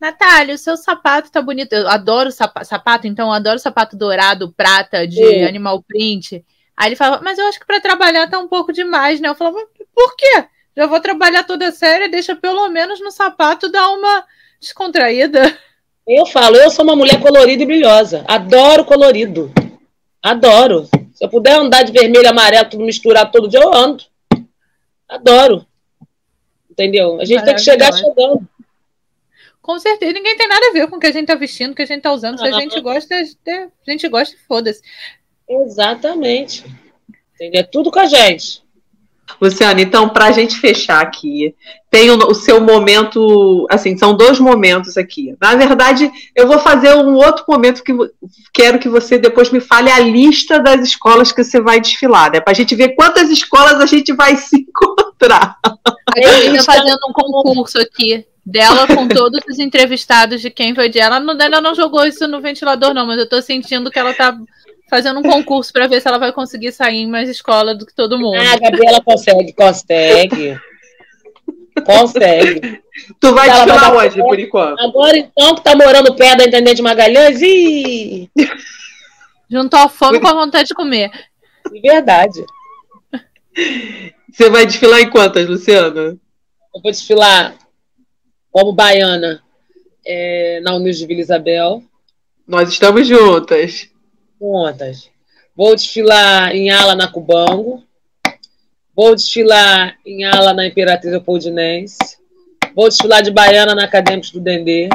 [0.00, 1.72] Natália, o seu sapato tá bonito.
[1.72, 5.44] Eu adoro sapa- sapato, então eu adoro sapato dourado, prata, de Sim.
[5.44, 6.44] animal print.
[6.76, 9.28] Aí ele falava, mas eu acho que pra trabalhar tá um pouco demais, né?
[9.28, 9.58] Eu falava,
[9.94, 10.46] por quê?
[10.76, 14.24] Já vou trabalhar toda séria, deixa pelo menos no sapato dar uma
[14.60, 15.58] descontraída.
[16.06, 18.24] Eu falo, eu sou uma mulher colorida e brilhosa.
[18.28, 19.52] Adoro colorido.
[20.22, 20.88] Adoro.
[21.12, 24.04] Se eu puder andar de vermelho e amarelo, tudo misturado todo dia, eu ando.
[25.08, 25.66] Adoro.
[26.70, 27.20] Entendeu?
[27.20, 28.46] A gente tem que chegar chegando.
[29.62, 31.74] Com certeza, ninguém tem nada a ver com o que a gente tá vestindo, o
[31.74, 32.38] que a gente tá usando.
[32.38, 34.80] Se a gente gosta, é- a gente gosta e foda-se.
[35.48, 36.64] Exatamente.
[37.34, 37.60] Entendeu?
[37.60, 38.62] É tudo com a gente.
[39.40, 41.54] Luciana, então, para a gente fechar aqui,
[41.90, 45.34] tem o, o seu momento, assim, são dois momentos aqui.
[45.40, 47.92] Na verdade, eu vou fazer um outro momento que
[48.52, 52.40] quero que você depois me fale a lista das escolas que você vai desfilar, né?
[52.40, 55.58] Para a gente ver quantas escolas a gente vai se encontrar.
[56.14, 60.88] A gente tá fazendo um concurso aqui dela com todos os entrevistados de quem foi
[60.88, 61.18] de ela.
[61.18, 64.38] Não, ela não jogou isso no ventilador, não, mas eu tô sentindo que ela tá
[64.88, 67.94] fazendo um concurso para ver se ela vai conseguir sair em mais escola do que
[67.94, 68.36] todo mundo.
[68.36, 70.58] Ah, a Gabriela consegue, consegue.
[71.84, 72.80] Consegue.
[73.20, 74.80] Tu vai Ela vai desfilar dar- onde, por enquanto?
[74.80, 78.30] Agora, então, que tá morando perto da Intendente Magalhães, ih,
[79.50, 81.10] Juntou a fome com a vontade de comer.
[81.70, 82.42] de verdade.
[84.32, 86.16] Você vai desfilar em quantas, Luciana?
[86.74, 87.54] Eu vou desfilar
[88.50, 89.42] como baiana
[90.06, 91.82] é, na Unidos de Vila Isabel,
[92.46, 93.88] Nós estamos juntas.
[94.38, 95.10] Contas.
[95.54, 97.82] Vou desfilar em ala na Cubango.
[98.94, 101.98] Vou desfilar em ala na Imperatriz Leopoldinense.
[102.74, 104.88] Vou desfilar de baiana na Acadêmicos do Dendê.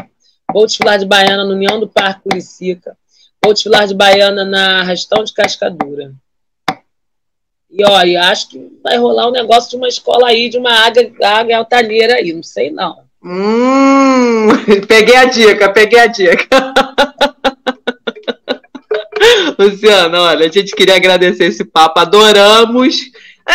[0.54, 2.96] Vou desfilar de baiana no União do Parque Curicica.
[3.44, 6.14] Vou desfilar de baiana na Restão de Cascadura.
[7.72, 11.12] E olha, acho que vai rolar um negócio de uma escola aí, de uma águia,
[11.24, 13.00] águia altaneira aí, não sei não.
[13.24, 14.50] Hum,
[14.88, 16.48] peguei a dica, peguei a dica.
[19.66, 22.98] Luciana, olha, a gente queria agradecer esse papo, adoramos.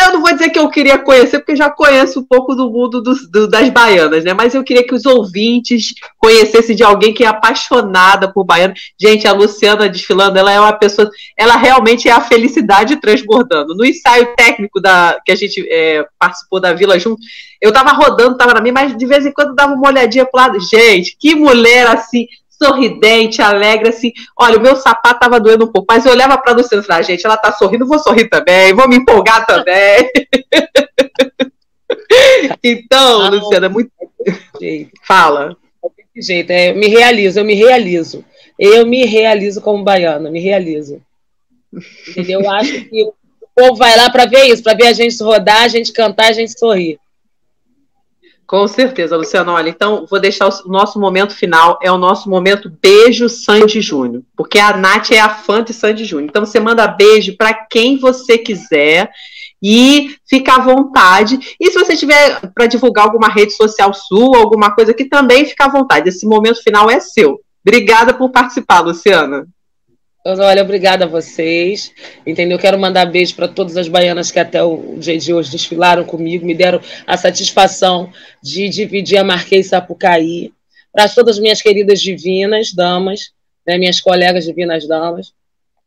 [0.05, 3.01] Eu não vou dizer que eu queria conhecer, porque já conheço um pouco do mundo
[3.01, 4.33] dos- do- das baianas, né?
[4.33, 8.73] Mas eu queria que os ouvintes conhecessem de alguém que é apaixonada por baiana.
[8.99, 13.73] Gente, a Luciana desfilando, ela é uma pessoa, ela realmente é a felicidade transbordando.
[13.75, 17.21] No ensaio técnico da que a gente é, participou da Vila junto,
[17.61, 20.39] eu tava rodando, tava na minha, mas de vez em quando dava uma olhadinha pro
[20.39, 20.59] lado.
[20.59, 22.27] Gente, que mulher assim,
[22.61, 24.11] sorridente, alegre, assim.
[24.37, 27.03] Olha, o meu sapato tava doendo um pouco, mas eu olhava pra Luciana e falava,
[27.03, 30.09] gente, ela tá sorrindo, vou sorrir também, vou me empolgar também.
[32.63, 33.91] então, Ah, Luciana, muito.
[34.59, 34.91] Jeito.
[35.07, 35.55] Fala.
[36.15, 38.25] Desse jeito, é, eu me realizo, eu me realizo.
[38.57, 41.01] Eu me realizo como baiana, me realizo.
[42.09, 42.41] Entendeu?
[42.41, 43.13] Eu acho que o
[43.55, 46.33] povo vai lá para ver isso, para ver a gente rodar, a gente cantar, a
[46.33, 46.99] gente sorrir.
[48.47, 49.51] Com certeza, Luciana.
[49.51, 54.23] Olha, então vou deixar o nosso momento final, é o nosso momento beijo Sandy Júnior,
[54.37, 56.29] porque a Nath é a fã de Sandy Júnior.
[56.29, 59.11] Então você manda beijo para quem você quiser
[59.61, 61.37] e fica à vontade.
[61.59, 65.65] E se você tiver para divulgar alguma rede social sua, alguma coisa que também fica
[65.65, 66.07] à vontade.
[66.07, 67.41] Esse momento final é seu.
[67.65, 69.45] Obrigada por participar, Luciana.
[70.29, 71.93] Olha, obrigada a vocês.
[72.25, 72.59] Entendeu?
[72.59, 76.45] Quero mandar beijo para todas as baianas que até o dia de hoje desfilaram comigo,
[76.45, 78.11] me deram a satisfação
[78.43, 80.51] de dividir a Marquês Sapucaí.
[80.91, 83.31] Para todas as minhas queridas divinas damas,
[83.65, 85.31] né, minhas colegas divinas damas.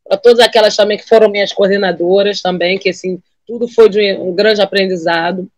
[0.09, 4.35] Para todas aquelas também que foram minhas coordenadoras também, que assim, tudo foi de um
[4.35, 5.51] grande aprendizado.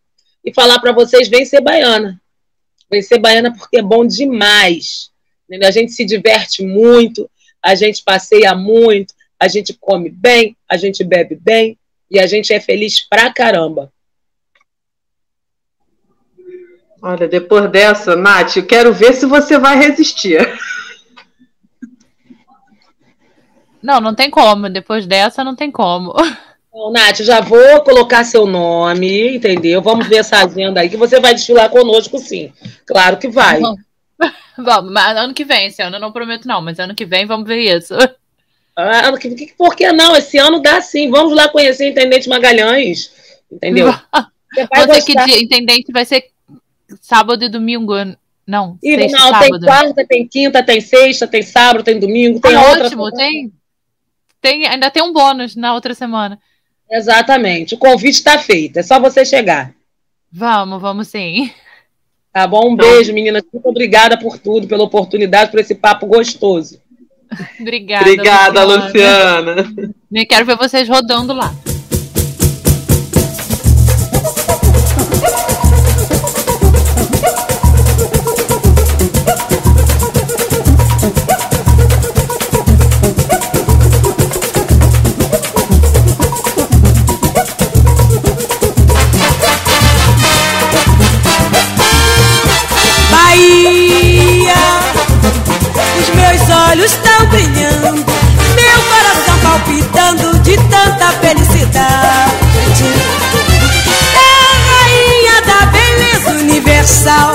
[0.45, 2.21] E falar para vocês, vem ser baiana.
[2.91, 5.13] Vem ser baiana porque é bom demais.
[5.49, 5.69] Entendeu?
[5.69, 7.31] A gente se diverte muito,
[7.63, 11.79] a gente passeia muito, a gente come bem, a gente bebe bem
[12.11, 13.93] e a gente é feliz pra caramba.
[17.03, 20.39] Olha, depois dessa, Nath, eu quero ver se você vai resistir.
[23.83, 24.71] Não, não tem como.
[24.71, 26.15] Depois dessa, não tem como.
[26.69, 29.83] Então, Nath, já vou colocar seu nome, entendeu?
[29.83, 32.53] Vamos ver essa agenda aí, que você vai desfilar conosco, sim.
[32.87, 33.61] Claro que vai.
[34.59, 37.27] Vamos, mas ano que vem, esse ano eu não prometo, não, mas ano que vem
[37.27, 37.95] vamos ver isso.
[38.77, 39.11] Ah,
[39.57, 40.17] por que não?
[40.17, 41.11] Esse ano dá sim.
[41.11, 43.11] Vamos lá conhecer o Intendente Magalhães,
[43.51, 43.93] entendeu?
[44.55, 46.25] Você vai Você que dia, intendente vai ser
[47.01, 47.95] sábado e domingo.
[48.47, 52.55] Não, E, sexta, não, tem quarta, tem quinta, tem sexta, tem sábado, tem domingo, tem
[52.55, 52.87] Ah, outra.
[52.87, 53.53] ótimo, tem,
[54.41, 56.39] tem, ainda tem um bônus na outra semana.
[56.91, 57.75] Exatamente.
[57.75, 58.79] O convite está feito.
[58.79, 59.73] É só você chegar.
[60.31, 61.51] Vamos, vamos sim.
[62.33, 62.71] Tá bom?
[62.71, 63.43] Um beijo, meninas.
[63.53, 66.81] Muito obrigada por tudo, pela oportunidade, por esse papo gostoso.
[67.61, 68.11] Obrigada.
[68.11, 69.55] Obrigada, Luciana.
[70.13, 71.55] Eu quero ver vocês rodando lá.
[106.93, 107.35] Universal,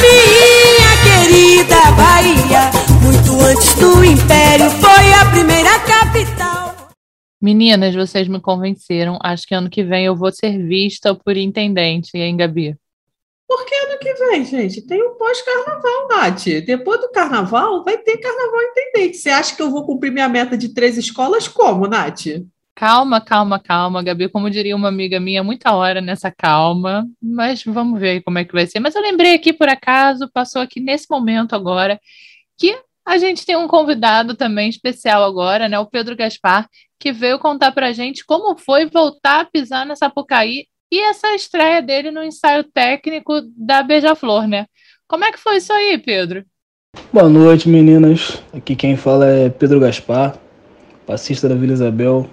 [0.00, 2.70] minha querida Bahia.
[3.02, 6.90] Muito antes do império, foi a primeira capital.
[7.42, 9.18] Meninas, vocês me convenceram.
[9.22, 12.76] Acho que ano que vem eu vou ser vista por intendente, hein, Gabi?
[13.46, 14.86] Por que ano que vem, gente?
[14.86, 16.44] Tem o pós-carnaval, Nath.
[16.64, 19.18] Depois do carnaval, vai ter carnaval intendente.
[19.18, 22.26] Você acha que eu vou cumprir minha meta de três escolas como, Nath?
[22.76, 24.28] Calma, calma, calma, Gabi.
[24.28, 27.06] Como diria uma amiga minha, muita hora nessa calma.
[27.22, 28.80] Mas vamos ver como é que vai ser.
[28.80, 32.00] Mas eu lembrei aqui, por acaso, passou aqui nesse momento agora,
[32.58, 35.78] que A gente tem um convidado também especial agora, né?
[35.78, 36.66] O Pedro Gaspar,
[36.98, 41.82] que veio contar pra gente como foi voltar a pisar na Sapucaí e essa estreia
[41.82, 44.66] dele no ensaio técnico da Beija-Flor, né?
[45.06, 46.46] Como é que foi isso aí, Pedro?
[47.12, 48.42] Boa noite, meninas.
[48.54, 50.38] Aqui quem fala é Pedro Gaspar,
[51.06, 52.26] passista da Vila Isabel.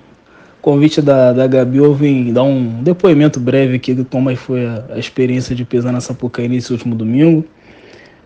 [0.61, 4.85] Convite da, da Gabi, eu vim dar um depoimento breve aqui de como foi a,
[4.91, 7.43] a experiência de pisar na Sapucaí nesse último domingo.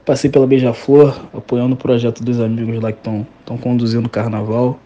[0.06, 4.78] Passei pela Beija-Flor, apoiando o projeto dos amigos lá que estão conduzindo o carnaval.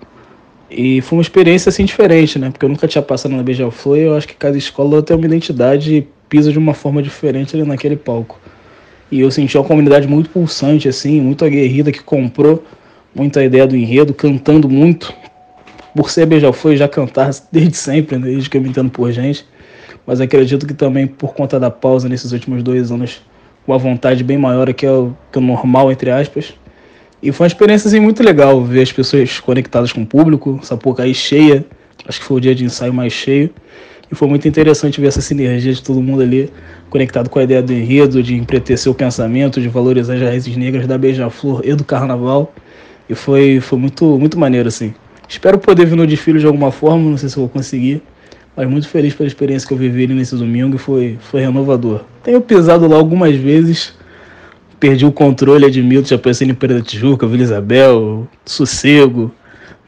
[0.70, 2.52] E foi uma experiência assim diferente, né?
[2.52, 5.26] Porque eu nunca tinha passado na Beija-Flor e eu acho que cada escola tem uma
[5.26, 8.40] identidade e pisa de uma forma diferente ali naquele palco.
[9.12, 12.64] E eu senti uma comunidade muito pulsante, assim, muito aguerrida, que comprou
[13.14, 15.12] muita ideia do enredo, cantando muito.
[15.96, 18.28] Por ser Beija-Flor já cantar desde sempre, né?
[18.28, 19.46] desde que eu me entendo por gente.
[20.06, 23.22] Mas acredito que também por conta da pausa nesses últimos dois anos,
[23.68, 26.54] uma vontade bem maior que é o, que é o normal, entre aspas.
[27.22, 31.14] E foi uma experiência assim, muito legal ver as pessoas conectadas com o público, Sapucaí
[31.14, 31.66] cheia,
[32.08, 33.50] acho que foi o dia de ensaio mais cheio.
[34.12, 36.52] E foi muito interessante ver essa sinergia de todo mundo ali
[36.90, 40.88] conectado com a ideia do enredo, de empretecer o pensamento, de valorizar as raízes negras
[40.88, 42.52] da Beija-Flor e do Carnaval.
[43.08, 44.94] E foi, foi muito, muito maneiro, assim.
[45.30, 48.02] Espero poder vir no desfile de alguma forma, não sei se vou conseguir,
[48.58, 52.02] mas muito feliz pela experiência que eu vivi nesse domingo e foi, foi renovador.
[52.24, 53.94] Tenho pisado lá algumas vezes,
[54.80, 59.32] perdi o controle, admito, já pensei em Pereira da Tijuca, Vila Isabel, Sossego,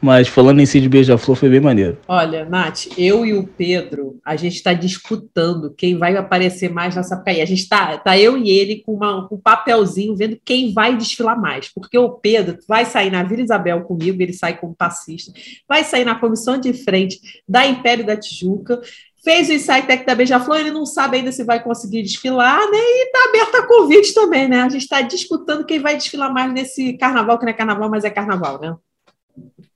[0.02, 1.96] mas falando em si de Beija-Flor foi bem maneiro.
[2.08, 7.10] Olha, Nath, eu e o Pedro, a gente está disputando quem vai aparecer mais nessa
[7.10, 7.40] Sapucaí.
[7.40, 10.96] A gente está, tá eu e ele com, uma, com um papelzinho vendo quem vai
[10.96, 11.68] desfilar mais.
[11.68, 15.32] Porque o Pedro vai sair na Vila Isabel comigo, ele sai como passista,
[15.68, 18.80] vai sair na comissão de frente da Império da Tijuca,
[19.22, 22.76] fez o ensaio técnico da Beija-Flor, ele não sabe ainda se vai conseguir desfilar, né?
[22.76, 24.62] E está aberto a convite também, né?
[24.62, 28.02] A gente está disputando quem vai desfilar mais nesse carnaval, que não é carnaval, mas
[28.02, 28.74] é carnaval, né?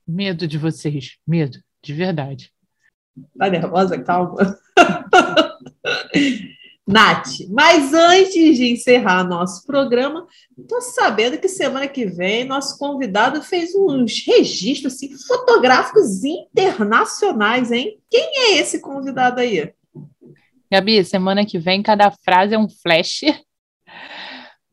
[0.07, 2.51] Medo de vocês, medo, de verdade.
[3.37, 4.01] Tá nervosa?
[4.01, 4.57] Calma.
[6.87, 10.25] Nath, mas antes de encerrar nosso programa,
[10.57, 17.99] estou sabendo que semana que vem nosso convidado fez uns registros assim, fotográficos internacionais, hein?
[18.09, 19.73] Quem é esse convidado aí?
[20.71, 23.21] Gabi, semana que vem cada frase é um flash.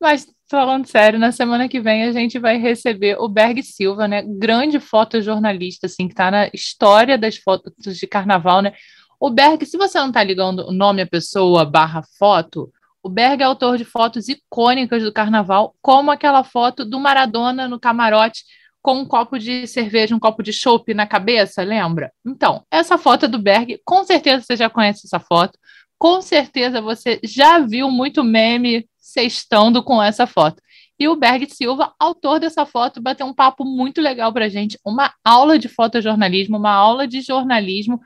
[0.01, 4.23] Mas falando sério, na semana que vem a gente vai receber o Berg Silva, né?
[4.23, 8.73] Grande fotojornalista, assim, que está na história das fotos de carnaval, né?
[9.19, 12.71] O Berg, se você não está ligando o nome à pessoa barra foto,
[13.03, 17.79] o Berg é autor de fotos icônicas do carnaval, como aquela foto do Maradona no
[17.79, 18.45] camarote
[18.83, 22.13] com um copo de cerveja, um copo de chopp na cabeça, lembra?
[22.25, 25.59] Então, essa foto é do Berg, com certeza você já conhece essa foto,
[25.99, 30.63] com certeza você já viu muito meme sextando com essa foto.
[30.99, 35.13] E o Berg Silva, autor dessa foto, bateu um papo muito legal para gente, uma
[35.23, 38.01] aula de fotojornalismo, uma aula de jornalismo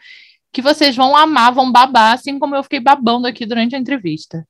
[0.52, 4.44] que vocês vão amar, vão babar, assim como eu fiquei babando aqui durante a entrevista.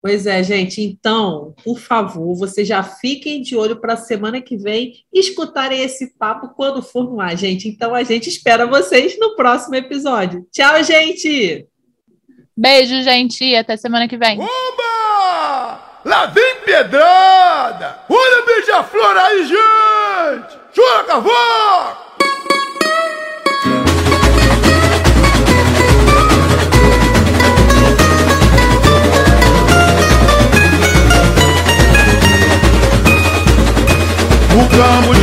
[0.00, 0.80] Pois é, gente.
[0.82, 6.18] Então, por favor, vocês já fiquem de olho para a semana que vem escutarem esse
[6.18, 7.68] papo quando for no ar, gente.
[7.68, 10.44] Então, a gente espera vocês no próximo episódio.
[10.50, 11.71] Tchau, gente!
[12.56, 13.56] Beijo, gente.
[13.56, 14.38] Até semana que vem.
[14.38, 15.80] Oba!
[16.04, 18.00] Lá vem pedrada!
[18.08, 20.58] Olha beija-flor aí, gente!
[20.74, 21.96] Chora, cavalo!
[34.54, 35.14] O campo